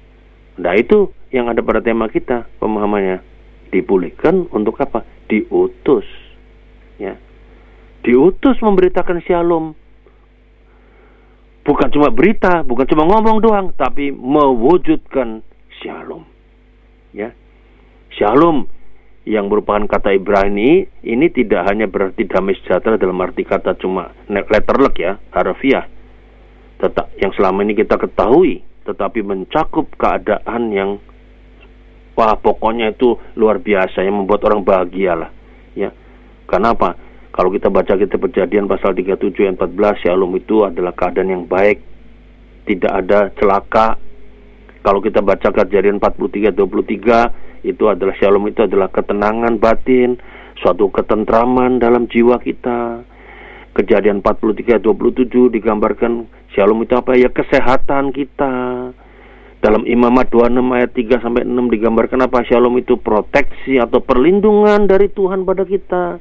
nah 0.55 0.71
itu 0.79 1.11
yang 1.35 1.51
ada 1.51 1.59
pada 1.59 1.83
tema 1.83 2.07
kita 2.07 2.47
pemahamannya. 2.63 3.27
Dipulihkan 3.75 4.47
untuk 4.55 4.79
apa? 4.79 5.03
Diutus. 5.27 6.07
Ya 6.95 7.19
diutus 8.07 8.55
memberitakan 8.63 9.19
shalom. 9.27 9.75
Bukan 11.67 11.91
cuma 11.91 12.07
berita 12.07 12.63
bukan 12.63 12.87
cuma 12.87 13.03
ngomong 13.03 13.43
doang 13.43 13.67
tapi 13.75 14.15
mewujudkan 14.15 15.43
shalom. 15.83 16.23
Ya 17.11 17.35
Shalom 18.11 18.67
yang 19.23 19.47
merupakan 19.47 19.85
kata 19.85 20.17
Ibrani 20.17 20.83
ini 21.05 21.27
tidak 21.29 21.69
hanya 21.69 21.85
berarti 21.85 22.25
damai 22.25 22.57
sejahtera 22.59 22.97
dalam 22.97 23.21
arti 23.21 23.45
kata 23.45 23.77
cuma 23.77 24.11
letterlek 24.27 24.95
ya, 24.97 25.15
harfiah. 25.31 25.85
Tetap 26.81 27.13
yang 27.21 27.31
selama 27.37 27.61
ini 27.61 27.77
kita 27.77 27.95
ketahui, 28.01 28.65
tetapi 28.89 29.21
mencakup 29.21 29.93
keadaan 29.95 30.73
yang 30.73 30.89
wah 32.17 32.35
pokoknya 32.35 32.91
itu 32.91 33.15
luar 33.37 33.61
biasa 33.61 34.01
yang 34.03 34.25
membuat 34.25 34.43
orang 34.49 34.65
bahagia 34.65 35.13
lah. 35.15 35.31
Ya. 35.77 35.93
Karena? 36.49 36.75
Kalau 37.31 37.47
kita 37.47 37.71
baca 37.71 37.95
kita 37.95 38.19
perjadian 38.19 38.67
pasal 38.67 38.91
37 38.91 39.47
ayat 39.47 39.55
14, 39.55 40.03
shalom 40.03 40.35
itu 40.35 40.67
adalah 40.67 40.91
keadaan 40.91 41.31
yang 41.31 41.45
baik, 41.47 41.79
tidak 42.67 42.91
ada 42.91 43.31
celaka. 43.39 43.95
Kalau 44.81 44.97
kita 44.97 45.21
baca 45.21 45.53
kejadian 45.53 46.01
43 46.01 46.57
23 46.57 47.69
itu 47.69 47.83
adalah 47.85 48.15
shalom 48.17 48.49
itu 48.49 48.65
adalah 48.65 48.89
ketenangan 48.89 49.61
batin, 49.61 50.17
suatu 50.57 50.89
ketentraman 50.89 51.77
dalam 51.77 52.09
jiwa 52.09 52.41
kita. 52.41 53.05
Kejadian 53.77 54.25
43 54.25 54.81
27 54.81 55.53
digambarkan 55.53 56.25
shalom 56.57 56.81
itu 56.81 56.97
apa 56.97 57.13
ya 57.13 57.29
kesehatan 57.29 58.09
kita. 58.09 58.53
Dalam 59.61 59.85
Imamat 59.85 60.33
26 60.33 60.57
ayat 60.73 60.91
3 60.97 61.21
sampai 61.21 61.45
6 61.45 61.53
digambarkan 61.77 62.25
apa 62.25 62.41
shalom 62.49 62.73
itu 62.81 62.97
proteksi 62.97 63.77
atau 63.77 64.01
perlindungan 64.01 64.89
dari 64.89 65.13
Tuhan 65.13 65.45
pada 65.45 65.61
kita. 65.61 66.17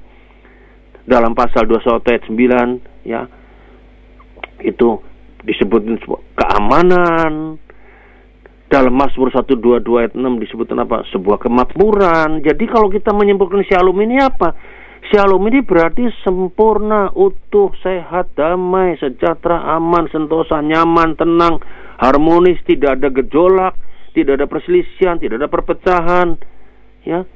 Dalam 1.09 1.33
pasal 1.33 1.65
21 1.65 2.05
ayat 2.05 2.25
9 2.29 3.09
ya 3.09 3.25
itu 4.61 5.01
disebutkan 5.41 5.97
keamanan, 6.37 7.57
dalam 8.71 8.95
Mazmur 8.95 9.35
122 9.35 9.83
ayat 9.99 10.15
6 10.15 10.23
disebutkan 10.47 10.79
apa? 10.87 11.03
Sebuah 11.11 11.43
kemakmuran. 11.43 12.39
Jadi 12.47 12.65
kalau 12.71 12.87
kita 12.87 13.11
menyimpulkan 13.11 13.67
shalom 13.67 13.99
ini 13.99 14.23
apa? 14.23 14.55
Shalom 15.11 15.43
ini 15.51 15.59
berarti 15.67 16.07
sempurna, 16.23 17.11
utuh, 17.11 17.75
sehat, 17.83 18.31
damai, 18.39 18.95
sejahtera, 19.03 19.75
aman, 19.75 20.07
sentosa, 20.15 20.63
nyaman, 20.63 21.19
tenang, 21.19 21.59
harmonis, 21.99 22.63
tidak 22.63 23.03
ada 23.03 23.11
gejolak, 23.11 23.75
tidak 24.15 24.39
ada 24.39 24.47
perselisihan, 24.47 25.19
tidak 25.19 25.43
ada 25.43 25.51
perpecahan, 25.51 26.39
ya. 27.03 27.27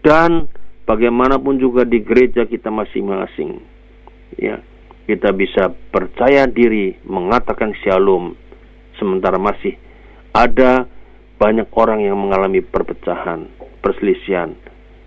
Dan 0.00 0.48
bagaimanapun 0.88 1.60
juga 1.60 1.84
di 1.84 2.00
gereja 2.00 2.48
kita 2.48 2.72
masing-masing, 2.72 3.60
ya, 4.40 4.64
kita 5.04 5.36
bisa 5.36 5.68
percaya 5.92 6.48
diri 6.48 6.96
mengatakan 7.04 7.76
shalom 7.84 8.32
sementara 8.96 9.36
masih 9.36 9.76
ada 10.32 10.88
banyak 11.36 11.68
orang 11.76 12.00
yang 12.04 12.16
mengalami 12.16 12.64
perpecahan, 12.64 13.48
perselisihan. 13.84 14.56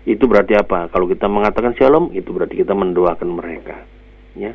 Itu 0.06 0.30
berarti 0.30 0.54
apa? 0.54 0.86
Kalau 0.94 1.10
kita 1.10 1.26
mengatakan 1.26 1.74
shalom, 1.74 2.14
itu 2.14 2.30
berarti 2.30 2.62
kita 2.62 2.78
mendoakan 2.78 3.28
mereka. 3.34 3.82
Ya. 4.38 4.54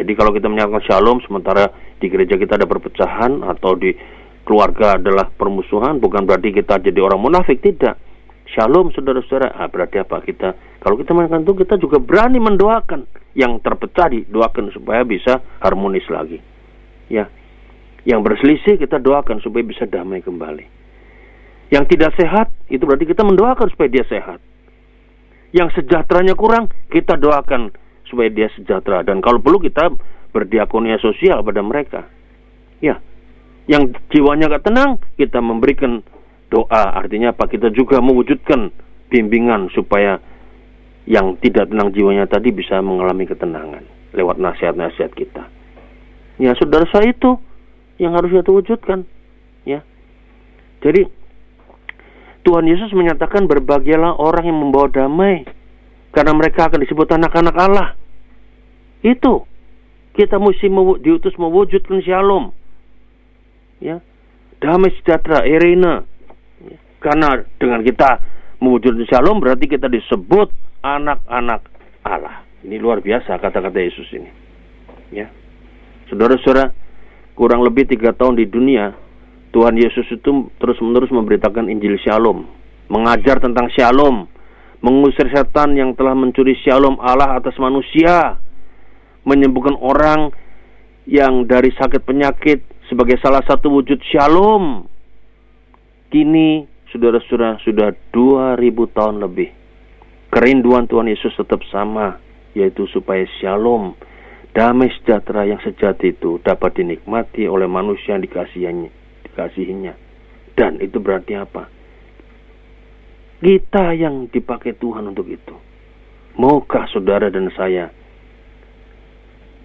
Jadi 0.00 0.12
kalau 0.16 0.32
kita 0.32 0.48
menyatakan 0.48 0.80
shalom 0.88 1.20
sementara 1.20 1.68
di 2.00 2.08
gereja 2.08 2.40
kita 2.40 2.56
ada 2.56 2.64
perpecahan 2.64 3.44
atau 3.44 3.76
di 3.76 3.92
keluarga 4.48 4.96
adalah 4.96 5.28
permusuhan, 5.28 6.00
bukan 6.00 6.24
berarti 6.24 6.56
kita 6.56 6.80
jadi 6.80 6.96
orang 7.04 7.20
munafik, 7.20 7.60
tidak. 7.60 8.00
Shalom 8.48 8.88
saudara-saudara, 8.96 9.52
ah, 9.52 9.68
berarti 9.68 10.00
apa? 10.00 10.24
Kita 10.24 10.48
kalau 10.80 10.96
kita 10.96 11.12
mengatakan 11.12 11.44
itu 11.44 11.54
kita 11.60 11.74
juga 11.76 12.00
berani 12.00 12.40
mendoakan 12.40 13.04
yang 13.36 13.60
terpecah 13.60 14.10
didoakan 14.10 14.72
supaya 14.72 15.04
bisa 15.04 15.38
harmonis 15.60 16.08
lagi. 16.08 16.40
Ya, 17.06 17.28
yang 18.08 18.24
berselisih 18.24 18.80
kita 18.80 18.96
doakan 18.96 19.40
supaya 19.44 19.64
bisa 19.64 19.84
damai 19.84 20.24
kembali. 20.24 20.66
Yang 21.70 21.84
tidak 21.96 22.12
sehat 22.18 22.48
itu 22.66 22.82
berarti 22.82 23.06
kita 23.06 23.22
mendoakan 23.22 23.66
supaya 23.70 23.88
dia 23.92 24.04
sehat. 24.08 24.42
Yang 25.54 25.82
sejahteranya 25.82 26.34
kurang 26.34 26.70
kita 26.90 27.18
doakan 27.18 27.74
supaya 28.06 28.30
dia 28.30 28.50
sejahtera 28.58 29.06
dan 29.06 29.22
kalau 29.22 29.38
perlu 29.38 29.62
kita 29.62 29.90
berdiakonia 30.34 30.98
sosial 30.98 31.42
pada 31.42 31.62
mereka. 31.62 32.06
Ya. 32.82 32.98
Yang 33.70 34.02
jiwanya 34.10 34.50
gak 34.50 34.66
tenang 34.66 34.98
kita 35.14 35.38
memberikan 35.38 36.02
doa 36.50 36.98
artinya 36.98 37.30
apa 37.30 37.46
kita 37.46 37.70
juga 37.70 38.02
mewujudkan 38.02 38.74
bimbingan 39.06 39.70
supaya 39.70 40.18
yang 41.06 41.38
tidak 41.38 41.70
tenang 41.70 41.94
jiwanya 41.94 42.26
tadi 42.26 42.50
bisa 42.50 42.82
mengalami 42.82 43.30
ketenangan 43.30 43.86
lewat 44.10 44.42
nasihat-nasihat 44.42 45.14
kita. 45.14 45.46
Ya 46.42 46.56
saudara 46.58 46.88
saya 46.90 47.14
itu 47.14 47.38
yang 48.00 48.16
harus 48.16 48.32
kita 48.32 48.48
wujudkan. 48.48 49.04
Ya. 49.68 49.84
Jadi 50.80 51.04
Tuhan 52.48 52.64
Yesus 52.64 52.96
menyatakan 52.96 53.44
berbahagialah 53.44 54.16
orang 54.16 54.48
yang 54.48 54.56
membawa 54.56 54.88
damai 54.88 55.44
karena 56.16 56.32
mereka 56.32 56.72
akan 56.72 56.80
disebut 56.80 57.12
anak-anak 57.12 57.56
Allah. 57.60 57.88
Itu 59.04 59.44
kita 60.16 60.40
mesti 60.40 60.72
diutus 61.04 61.36
mewujudkan 61.36 62.00
shalom. 62.00 62.56
Ya. 63.84 64.00
Damai 64.64 64.96
sejahtera, 64.96 65.44
Irina. 65.44 66.04
Ya. 66.64 66.76
Karena 67.04 67.44
dengan 67.60 67.84
kita 67.84 68.24
mewujudkan 68.64 69.04
shalom 69.12 69.44
berarti 69.44 69.68
kita 69.68 69.92
disebut 69.92 70.48
anak-anak 70.80 71.68
Allah. 72.08 72.48
Ini 72.64 72.80
luar 72.80 73.04
biasa 73.04 73.36
kata-kata 73.36 73.76
Yesus 73.76 74.08
ini. 74.16 74.28
Ya. 75.12 75.28
Saudara-saudara, 76.08 76.79
kurang 77.34 77.62
lebih 77.64 77.88
tiga 77.88 78.12
tahun 78.14 78.38
di 78.38 78.46
dunia, 78.46 78.94
Tuhan 79.50 79.74
Yesus 79.74 80.06
itu 80.10 80.50
terus-menerus 80.62 81.10
memberitakan 81.10 81.66
Injil 81.66 81.98
Shalom, 82.02 82.46
mengajar 82.86 83.42
tentang 83.42 83.66
Shalom, 83.74 84.30
mengusir 84.78 85.26
setan 85.34 85.74
yang 85.74 85.94
telah 85.98 86.14
mencuri 86.14 86.54
Shalom 86.62 87.02
Allah 87.02 87.34
atas 87.38 87.58
manusia, 87.58 88.38
menyembuhkan 89.26 89.74
orang 89.78 90.30
yang 91.10 91.44
dari 91.50 91.74
sakit 91.74 92.06
penyakit 92.06 92.62
sebagai 92.86 93.18
salah 93.18 93.42
satu 93.42 93.70
wujud 93.74 93.98
Shalom. 94.06 94.86
Kini, 96.10 96.66
saudara-saudara, 96.90 97.62
sudah 97.62 97.94
2000 98.10 98.58
tahun 98.98 99.22
lebih. 99.22 99.50
Kerinduan 100.30 100.86
Tuhan 100.86 101.10
Yesus 101.10 101.34
tetap 101.34 101.62
sama, 101.70 102.18
yaitu 102.54 102.86
supaya 102.90 103.26
Shalom 103.42 104.09
damai 104.50 104.90
sejahtera 105.00 105.46
yang 105.46 105.62
sejati 105.62 106.14
itu 106.14 106.42
dapat 106.42 106.82
dinikmati 106.82 107.46
oleh 107.46 107.70
manusia 107.70 108.18
yang 108.18 108.24
dikasihinya, 108.24 108.90
dikasihinya. 109.30 109.94
Dan 110.58 110.82
itu 110.82 110.98
berarti 110.98 111.38
apa? 111.38 111.70
Kita 113.40 113.96
yang 113.96 114.28
dipakai 114.28 114.76
Tuhan 114.76 115.08
untuk 115.08 115.30
itu. 115.30 115.56
Maukah 116.36 116.84
saudara 116.92 117.32
dan 117.32 117.48
saya 117.56 117.88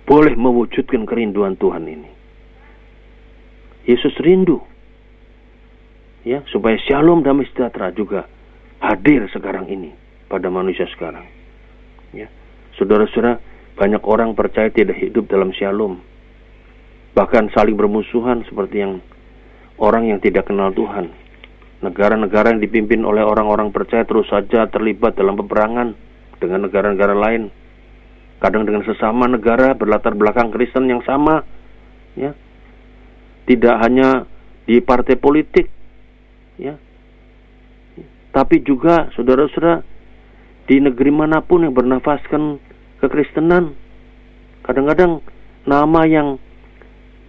boleh 0.07 0.37
mewujudkan 0.37 1.03
kerinduan 1.03 1.59
Tuhan 1.59 1.83
ini? 1.83 2.11
Yesus 3.85 4.15
rindu. 4.21 4.61
Ya, 6.25 6.41
supaya 6.49 6.73
shalom 6.81 7.21
damai 7.21 7.45
sejahtera 7.53 7.93
juga 7.93 8.25
hadir 8.81 9.29
sekarang 9.29 9.69
ini 9.69 9.93
pada 10.25 10.49
manusia 10.49 10.89
sekarang. 10.89 11.25
Ya. 12.15 12.31
Saudara-saudara, 12.79 13.37
banyak 13.75 14.03
orang 14.07 14.31
percaya 14.39 14.71
tidak 14.71 14.95
hidup 14.99 15.27
dalam 15.27 15.51
shalom. 15.51 15.99
Bahkan 17.15 17.51
saling 17.51 17.75
bermusuhan 17.75 18.43
seperti 18.47 18.83
yang 18.83 19.03
orang 19.79 20.07
yang 20.07 20.19
tidak 20.23 20.47
kenal 20.47 20.71
Tuhan. 20.71 21.11
Negara-negara 21.83 22.55
yang 22.55 22.63
dipimpin 22.63 23.03
oleh 23.03 23.23
orang-orang 23.23 23.75
percaya 23.75 24.07
terus 24.07 24.31
saja 24.31 24.67
terlibat 24.71 25.19
dalam 25.19 25.35
peperangan 25.35 25.91
dengan 26.39 26.67
negara-negara 26.67 27.15
lain. 27.15 27.51
Kadang 28.39 28.67
dengan 28.67 28.83
sesama 28.83 29.27
negara 29.27 29.75
berlatar 29.75 30.15
belakang 30.15 30.51
Kristen 30.55 30.87
yang 30.87 31.03
sama. 31.03 31.43
Ya. 32.15 32.31
Tidak 33.47 33.75
hanya 33.79 34.23
di 34.63 34.79
partai 34.79 35.19
politik. 35.19 35.67
Ya. 36.55 36.79
Tapi 38.31 38.59
juga 38.63 39.11
saudara-saudara 39.15 39.83
di 40.67 40.81
negeri 40.81 41.11
mana 41.13 41.39
pun 41.39 41.63
yang 41.63 41.71
bernafaskan 41.71 42.59
kekristenan. 43.05 43.77
Kadang-kadang 44.65 45.21
nama 45.69 46.01
yang 46.09 46.41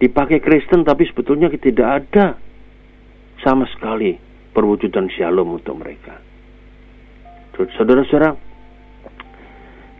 dipakai 0.01 0.41
Kristen 0.41 0.85
tapi 0.85 1.05
sebetulnya 1.09 1.49
tidak 1.53 1.87
ada 2.03 2.37
sama 3.45 3.69
sekali 3.69 4.17
perwujudan 4.53 5.09
shalom 5.13 5.57
untuk 5.57 5.77
mereka. 5.77 6.17
Saudara-saudara, 7.57 8.37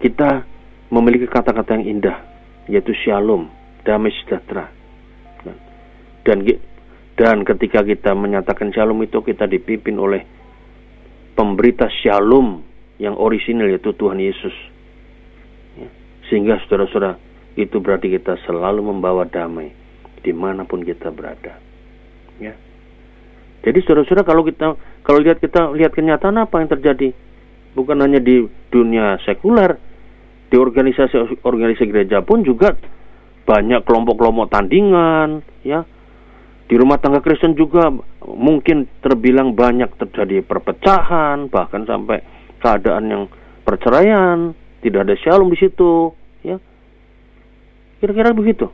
kita 0.02 0.46
memiliki 0.94 1.26
kata-kata 1.26 1.78
yang 1.82 2.02
indah 2.02 2.18
yaitu 2.70 2.94
shalom, 3.06 3.50
damai 3.82 4.14
sejahtera. 4.22 4.70
Dan 6.26 6.44
dan 7.18 7.42
ketika 7.42 7.82
kita 7.82 8.14
menyatakan 8.14 8.70
shalom 8.70 9.02
itu 9.02 9.24
kita 9.26 9.50
dipimpin 9.50 9.98
oleh 9.98 10.22
pemberita 11.34 11.90
shalom 11.90 12.62
yang 13.02 13.18
orisinal 13.18 13.66
yaitu 13.70 13.90
Tuhan 13.98 14.22
Yesus 14.22 14.54
sehingga 16.28 16.60
saudara-saudara 16.66 17.18
itu 17.58 17.82
berarti 17.82 18.14
kita 18.14 18.38
selalu 18.46 18.94
membawa 18.94 19.26
damai 19.26 19.74
di 20.22 20.32
mana 20.36 20.68
pun 20.68 20.84
kita 20.86 21.10
berada. 21.10 21.58
Ya. 22.38 22.54
Jadi 23.66 23.80
saudara-saudara 23.84 24.24
kalau 24.28 24.46
kita 24.46 24.78
kalau 25.02 25.20
lihat 25.24 25.42
kita 25.42 25.74
lihat 25.74 25.92
kenyataan 25.96 26.38
apa 26.38 26.62
yang 26.62 26.70
terjadi 26.70 27.10
bukan 27.74 27.98
hanya 28.02 28.22
di 28.22 28.46
dunia 28.70 29.18
sekuler 29.26 29.80
di 30.48 30.56
organisasi 30.56 31.44
organisasi 31.44 31.86
gereja 31.90 32.24
pun 32.24 32.42
juga 32.42 32.76
banyak 33.48 33.84
kelompok-kelompok 33.84 34.52
tandingan 34.52 35.44
ya 35.64 35.84
di 36.68 36.76
rumah 36.76 37.00
tangga 37.00 37.24
Kristen 37.24 37.56
juga 37.56 37.88
mungkin 38.28 38.88
terbilang 39.00 39.56
banyak 39.56 39.96
terjadi 39.96 40.44
perpecahan 40.44 41.48
bahkan 41.48 41.88
sampai 41.88 42.20
keadaan 42.60 43.06
yang 43.08 43.24
perceraian 43.64 44.52
tidak 44.82 45.08
ada 45.08 45.16
shalom 45.18 45.50
di 45.50 45.58
situ, 45.58 46.14
ya. 46.46 46.62
Kira-kira 47.98 48.34
begitu. 48.34 48.70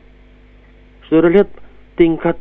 Sudah 1.08 1.28
lihat 1.32 1.48
tingkat 1.96 2.36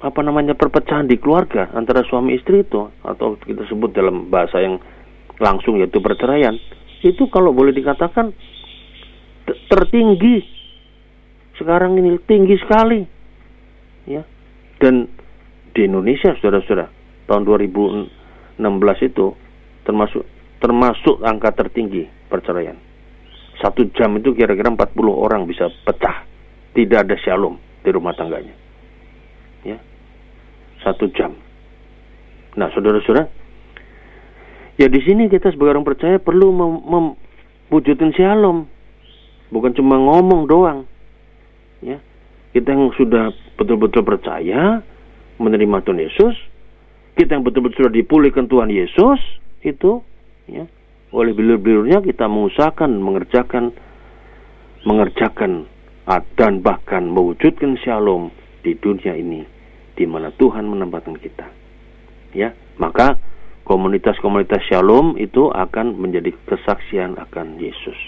apa 0.00 0.20
namanya 0.24 0.56
perpecahan 0.56 1.04
di 1.04 1.20
keluarga 1.20 1.68
antara 1.76 2.00
suami 2.08 2.32
istri 2.32 2.64
itu 2.64 2.88
atau 3.04 3.36
kita 3.36 3.68
sebut 3.68 3.92
dalam 3.92 4.32
bahasa 4.32 4.56
yang 4.64 4.80
langsung 5.36 5.76
yaitu 5.76 6.00
perceraian 6.00 6.56
itu 7.04 7.28
kalau 7.28 7.52
boleh 7.52 7.76
dikatakan 7.76 8.32
tertinggi 9.68 10.40
sekarang 11.60 12.00
ini 12.00 12.16
tinggi 12.24 12.56
sekali 12.64 13.04
ya 14.08 14.24
dan 14.80 15.04
di 15.76 15.84
Indonesia 15.84 16.32
saudara-saudara 16.40 16.88
tahun 17.28 17.44
2016 17.44 19.08
itu 19.12 19.26
termasuk 19.84 20.24
termasuk 20.64 21.20
angka 21.20 21.52
tertinggi 21.52 22.08
perceraian. 22.30 22.78
Satu 23.58 23.90
jam 23.92 24.16
itu 24.16 24.32
kira-kira 24.32 24.72
40 24.72 24.96
orang 25.10 25.44
bisa 25.44 25.68
pecah. 25.84 26.24
Tidak 26.72 26.96
ada 27.02 27.18
shalom 27.18 27.58
di 27.82 27.90
rumah 27.90 28.14
tangganya. 28.14 28.54
Ya. 29.66 29.76
Satu 30.80 31.10
jam. 31.12 31.36
Nah, 32.56 32.72
saudara-saudara, 32.72 33.28
ya 34.80 34.86
di 34.88 35.00
sini 35.04 35.28
kita 35.28 35.52
sebagai 35.52 35.76
orang 35.76 35.84
percaya 35.84 36.16
perlu 36.16 36.54
mem 36.54 36.72
mewujudkan 37.68 38.14
shalom. 38.16 38.64
Bukan 39.50 39.74
cuma 39.76 39.98
ngomong 39.98 40.46
doang. 40.46 40.86
Ya. 41.82 41.98
Kita 42.54 42.72
yang 42.72 42.94
sudah 42.96 43.34
betul-betul 43.58 44.06
percaya 44.06 44.80
menerima 45.36 45.76
Tuhan 45.84 46.00
Yesus, 46.00 46.34
kita 47.14 47.36
yang 47.36 47.44
betul-betul 47.44 47.86
sudah 47.86 47.94
dipulihkan 47.94 48.48
Tuhan 48.48 48.72
Yesus, 48.72 49.20
itu 49.62 50.00
ya 50.48 50.64
oleh 51.10 51.34
bilur-bilurnya 51.34 52.02
kita 52.06 52.30
mengusahakan 52.30 53.02
mengerjakan 53.02 53.74
mengerjakan 54.86 55.66
dan 56.34 56.58
bahkan 56.64 57.06
mewujudkan 57.06 57.78
shalom 57.82 58.34
di 58.66 58.74
dunia 58.78 59.14
ini 59.14 59.46
di 59.94 60.08
mana 60.08 60.32
Tuhan 60.34 60.66
menempatkan 60.66 61.14
kita. 61.20 61.46
Ya, 62.34 62.54
maka 62.80 63.18
komunitas-komunitas 63.68 64.64
shalom 64.66 65.14
itu 65.20 65.50
akan 65.50 65.98
menjadi 65.98 66.34
kesaksian 66.48 67.14
akan 67.20 67.60
Yesus, 67.60 67.98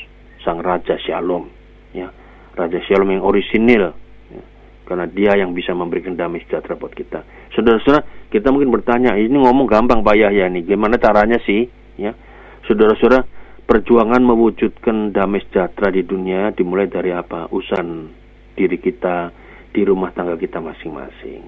sang 0.43 0.63
raja 0.63 0.99
shalom, 1.03 1.47
ya. 1.95 2.11
Raja 2.59 2.81
shalom 2.85 3.09
yang 3.13 3.25
orisinil 3.25 3.97
ya. 4.29 4.43
karena 4.85 5.07
dia 5.09 5.33
yang 5.41 5.57
bisa 5.57 5.73
memberikan 5.73 6.19
damai 6.19 6.43
sejahtera 6.45 6.77
buat 6.77 6.93
kita. 6.93 7.25
Saudara-saudara, 7.55 8.29
kita 8.29 8.51
mungkin 8.51 8.73
bertanya, 8.73 9.17
ini 9.17 9.37
ngomong 9.41 9.69
gampang 9.69 10.05
Pak 10.05 10.17
Yahya 10.17 10.49
nih, 10.53 10.65
gimana 10.65 10.97
caranya 11.01 11.41
sih? 11.45 11.69
Ya, 12.01 12.17
Saudara-saudara, 12.63 13.27
perjuangan 13.67 14.23
mewujudkan 14.23 15.11
damai 15.11 15.43
sejahtera 15.49 15.91
di 15.91 16.07
dunia 16.07 16.55
dimulai 16.55 16.87
dari 16.87 17.11
apa? 17.11 17.51
Usan 17.51 18.11
diri 18.55 18.79
kita 18.79 19.35
di 19.73 19.83
rumah 19.83 20.15
tangga 20.15 20.39
kita 20.39 20.63
masing-masing. 20.63 21.43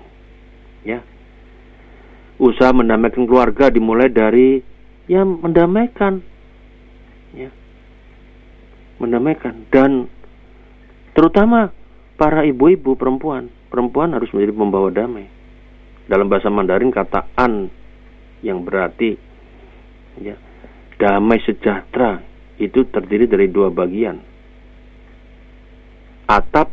Ya. 0.82 1.04
Usaha 2.40 2.74
mendamaikan 2.74 3.30
keluarga 3.30 3.70
dimulai 3.70 4.10
dari 4.10 4.58
ya 5.06 5.22
mendamaikan. 5.22 6.18
Ya. 7.36 7.50
Mendamaikan 8.98 9.70
dan 9.70 10.10
terutama 11.14 11.70
para 12.18 12.42
ibu-ibu 12.42 12.98
perempuan, 12.98 13.54
perempuan 13.70 14.18
harus 14.18 14.30
menjadi 14.34 14.54
pembawa 14.54 14.90
damai. 14.90 15.30
Dalam 16.10 16.26
bahasa 16.26 16.50
Mandarin 16.50 16.92
kata 16.92 17.30
an 17.38 17.70
yang 18.44 18.60
berarti 18.60 19.16
ya 20.20 20.36
damai 21.04 21.36
sejahtera 21.44 22.24
itu 22.56 22.88
terdiri 22.88 23.28
dari 23.28 23.52
dua 23.52 23.68
bagian. 23.68 24.16
Atap 26.24 26.72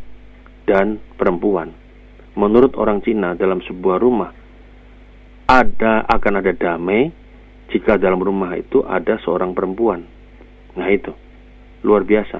dan 0.63 1.03
perempuan 1.19 1.75
menurut 2.39 2.79
orang 2.79 3.03
Cina 3.03 3.35
dalam 3.35 3.59
sebuah 3.59 3.99
rumah 3.99 4.31
ada 5.51 6.07
akan 6.07 6.39
ada 6.39 6.55
damai 6.55 7.11
jika 7.75 7.99
dalam 7.99 8.23
rumah 8.23 8.55
itu 8.55 8.79
ada 8.87 9.19
seorang 9.19 9.51
perempuan. 9.51 10.07
Nah 10.79 10.87
itu 10.87 11.11
luar 11.83 12.07
biasa. 12.07 12.39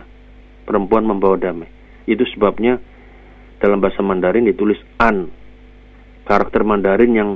Perempuan 0.64 1.04
membawa 1.04 1.36
damai. 1.36 1.68
Itu 2.08 2.24
sebabnya 2.32 2.80
dalam 3.60 3.84
bahasa 3.84 4.00
Mandarin 4.00 4.48
ditulis 4.48 4.80
an. 4.96 5.28
Karakter 6.24 6.64
Mandarin 6.64 7.12
yang 7.12 7.30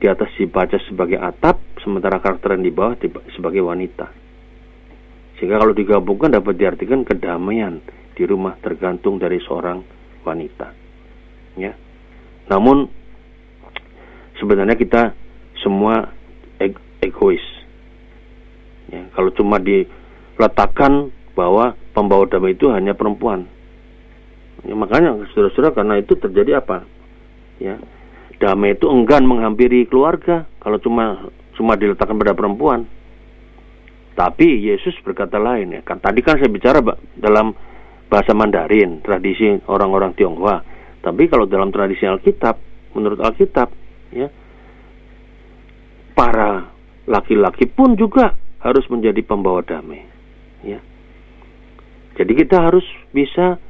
di 0.00 0.08
atas 0.08 0.32
dibaca 0.40 0.80
sebagai 0.88 1.20
atap, 1.20 1.60
sementara 1.88 2.20
karakter 2.20 2.60
yang 2.60 2.68
di 2.68 2.72
bawah 2.76 3.00
sebagai 3.32 3.64
wanita. 3.64 4.12
Sehingga 5.40 5.56
kalau 5.56 5.72
digabungkan 5.72 6.36
dapat 6.36 6.60
diartikan 6.60 7.00
kedamaian 7.08 7.80
di 8.12 8.28
rumah 8.28 8.60
tergantung 8.60 9.16
dari 9.16 9.40
seorang 9.40 9.80
wanita. 10.20 10.68
Ya. 11.56 11.72
Namun 12.52 12.92
sebenarnya 14.36 14.76
kita 14.76 15.16
semua 15.64 16.12
egois. 17.00 17.40
Ya, 18.92 19.08
kalau 19.16 19.32
cuma 19.32 19.56
diletakkan 19.56 21.08
bahwa 21.32 21.72
pembawa 21.96 22.28
damai 22.28 22.52
itu 22.52 22.68
hanya 22.68 22.92
perempuan. 22.92 23.48
Ya, 24.66 24.74
makanya 24.74 25.24
saudara-saudara 25.32 25.72
karena 25.72 25.94
itu 26.02 26.18
terjadi 26.18 26.60
apa? 26.60 26.82
Ya, 27.62 27.78
damai 28.42 28.74
itu 28.74 28.90
enggan 28.90 29.22
menghampiri 29.22 29.86
keluarga 29.86 30.50
kalau 30.58 30.82
cuma 30.82 31.30
cuma 31.58 31.74
diletakkan 31.74 32.14
pada 32.14 32.38
perempuan. 32.38 32.86
Tapi 34.14 34.70
Yesus 34.70 34.94
berkata 35.02 35.42
lain 35.42 35.74
ya. 35.74 35.80
Kan 35.82 35.98
tadi 35.98 36.22
kan 36.22 36.38
saya 36.38 36.50
bicara 36.50 36.78
dalam 37.18 37.50
bahasa 38.06 38.30
Mandarin, 38.32 39.02
tradisi 39.02 39.58
orang-orang 39.66 40.14
Tionghoa. 40.14 40.62
Tapi 41.02 41.26
kalau 41.26 41.50
dalam 41.50 41.74
tradisi 41.74 42.06
Alkitab, 42.06 42.58
menurut 42.94 43.18
Alkitab, 43.22 43.68
ya 44.14 44.30
para 46.18 46.66
laki-laki 47.06 47.70
pun 47.70 47.94
juga 47.94 48.34
harus 48.58 48.82
menjadi 48.90 49.22
pembawa 49.22 49.62
damai. 49.62 50.02
Ya. 50.66 50.82
Jadi 52.18 52.34
kita 52.34 52.58
harus 52.58 52.82
bisa 53.14 53.62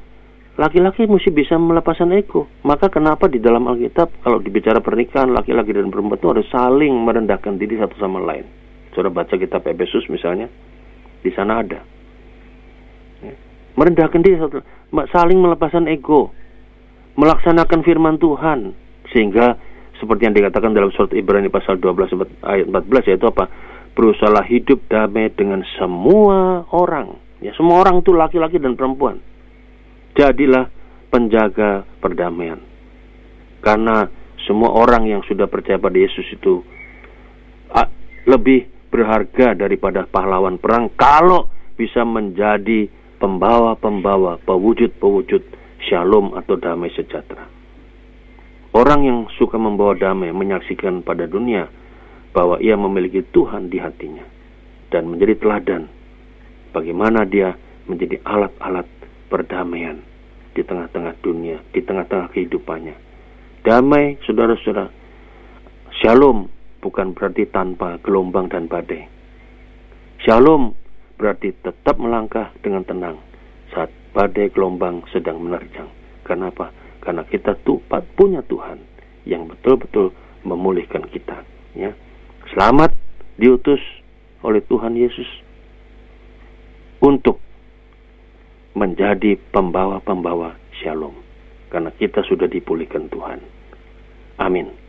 laki-laki 0.59 1.07
mesti 1.07 1.31
bisa 1.31 1.55
melepaskan 1.55 2.11
ego. 2.19 2.51
Maka 2.67 2.91
kenapa 2.91 3.31
di 3.31 3.39
dalam 3.39 3.65
Alkitab 3.71 4.27
kalau 4.27 4.43
dibicara 4.43 4.83
pernikahan 4.83 5.31
laki-laki 5.31 5.71
dan 5.71 5.89
perempuan 5.89 6.19
itu 6.19 6.29
harus 6.29 6.47
saling 6.51 6.93
merendahkan 6.93 7.55
diri 7.57 7.79
satu 7.79 7.95
sama 8.03 8.19
lain. 8.19 8.45
Saudara 8.93 9.23
baca 9.23 9.35
kitab 9.39 9.63
Efesus 9.63 10.11
misalnya, 10.11 10.51
di 11.23 11.31
sana 11.31 11.63
ada. 11.63 11.81
Ya. 13.23 13.35
Merendahkan 13.79 14.21
diri 14.21 14.37
satu, 14.43 14.59
saling 15.15 15.39
melepaskan 15.39 15.87
ego, 15.87 16.35
melaksanakan 17.15 17.87
firman 17.87 18.19
Tuhan 18.19 18.75
sehingga 19.15 19.55
seperti 20.03 20.27
yang 20.27 20.35
dikatakan 20.35 20.75
dalam 20.75 20.91
surat 20.91 21.15
Ibrani 21.15 21.47
pasal 21.51 21.79
12 21.79 22.43
ayat 22.43 22.67
14 22.67 23.11
yaitu 23.15 23.31
apa? 23.31 23.47
Berusaha 23.95 24.43
hidup 24.47 24.87
damai 24.91 25.31
dengan 25.35 25.63
semua 25.79 26.67
orang. 26.71 27.19
Ya, 27.39 27.55
semua 27.55 27.83
orang 27.83 28.03
itu 28.03 28.11
laki-laki 28.15 28.59
dan 28.59 28.75
perempuan. 28.75 29.23
Jadilah 30.19 30.67
penjaga 31.15 31.87
perdamaian. 32.03 32.59
Karena 33.63 34.11
semua 34.43 34.75
orang 34.75 35.07
yang 35.07 35.23
sudah 35.23 35.47
percaya 35.47 35.79
pada 35.79 35.95
Yesus 35.95 36.27
itu 36.35 36.67
lebih 38.29 38.69
berharga 38.93 39.57
daripada 39.57 40.05
pahlawan 40.05 40.61
perang 40.61 40.93
kalau 40.93 41.49
bisa 41.81 42.05
menjadi 42.05 42.91
pembawa-pembawa, 43.17 44.37
pewujud-pewujud 44.45 45.43
shalom 45.89 46.37
atau 46.37 46.61
damai 46.61 46.93
sejahtera. 46.93 47.49
Orang 48.77 49.01
yang 49.09 49.19
suka 49.41 49.57
membawa 49.57 49.97
damai 49.97 50.29
menyaksikan 50.29 51.01
pada 51.01 51.25
dunia 51.25 51.73
bahwa 52.37 52.61
ia 52.61 52.77
memiliki 52.77 53.25
Tuhan 53.33 53.73
di 53.73 53.81
hatinya 53.81 54.27
dan 54.93 55.09
menjadi 55.09 55.41
teladan 55.41 55.89
bagaimana 56.77 57.25
dia 57.25 57.57
menjadi 57.89 58.21
alat-alat 58.29 58.85
perdamaian 59.33 60.05
di 60.53 60.63
tengah-tengah 60.65 61.15
dunia, 61.25 61.59
di 61.73 61.81
tengah-tengah 61.83 62.33
kehidupannya. 62.33 62.97
Damai, 63.67 64.17
saudara-saudara, 64.25 64.89
shalom 66.01 66.49
bukan 66.81 67.13
berarti 67.13 67.45
tanpa 67.51 67.99
gelombang 68.01 68.49
dan 68.49 68.71
badai. 68.71 69.09
Shalom 70.25 70.73
berarti 71.19 71.53
tetap 71.65 71.99
melangkah 71.99 72.55
dengan 72.63 72.87
tenang 72.87 73.17
saat 73.75 73.91
badai 74.15 74.49
gelombang 74.55 75.05
sedang 75.11 75.43
menerjang. 75.43 75.91
Kenapa? 76.23 76.71
karena 77.09 77.25
kita 77.25 77.57
tuh 77.65 77.81
punya 78.21 78.45
Tuhan 78.45 78.85
yang 79.25 79.49
betul-betul 79.49 80.13
memulihkan 80.45 81.09
kita 81.09 81.41
ya 81.73 81.97
selamat 82.53 82.93
diutus 83.41 83.81
oleh 84.45 84.61
Tuhan 84.69 84.93
Yesus 84.93 85.25
untuk 87.01 87.41
menjadi 88.75 89.39
pembawa-pembawa 89.55 90.57
shalom. 90.83 91.15
Karena 91.69 91.93
kita 91.93 92.25
sudah 92.25 92.49
dipulihkan 92.49 93.13
Tuhan. 93.13 93.41
Amin 94.41 94.88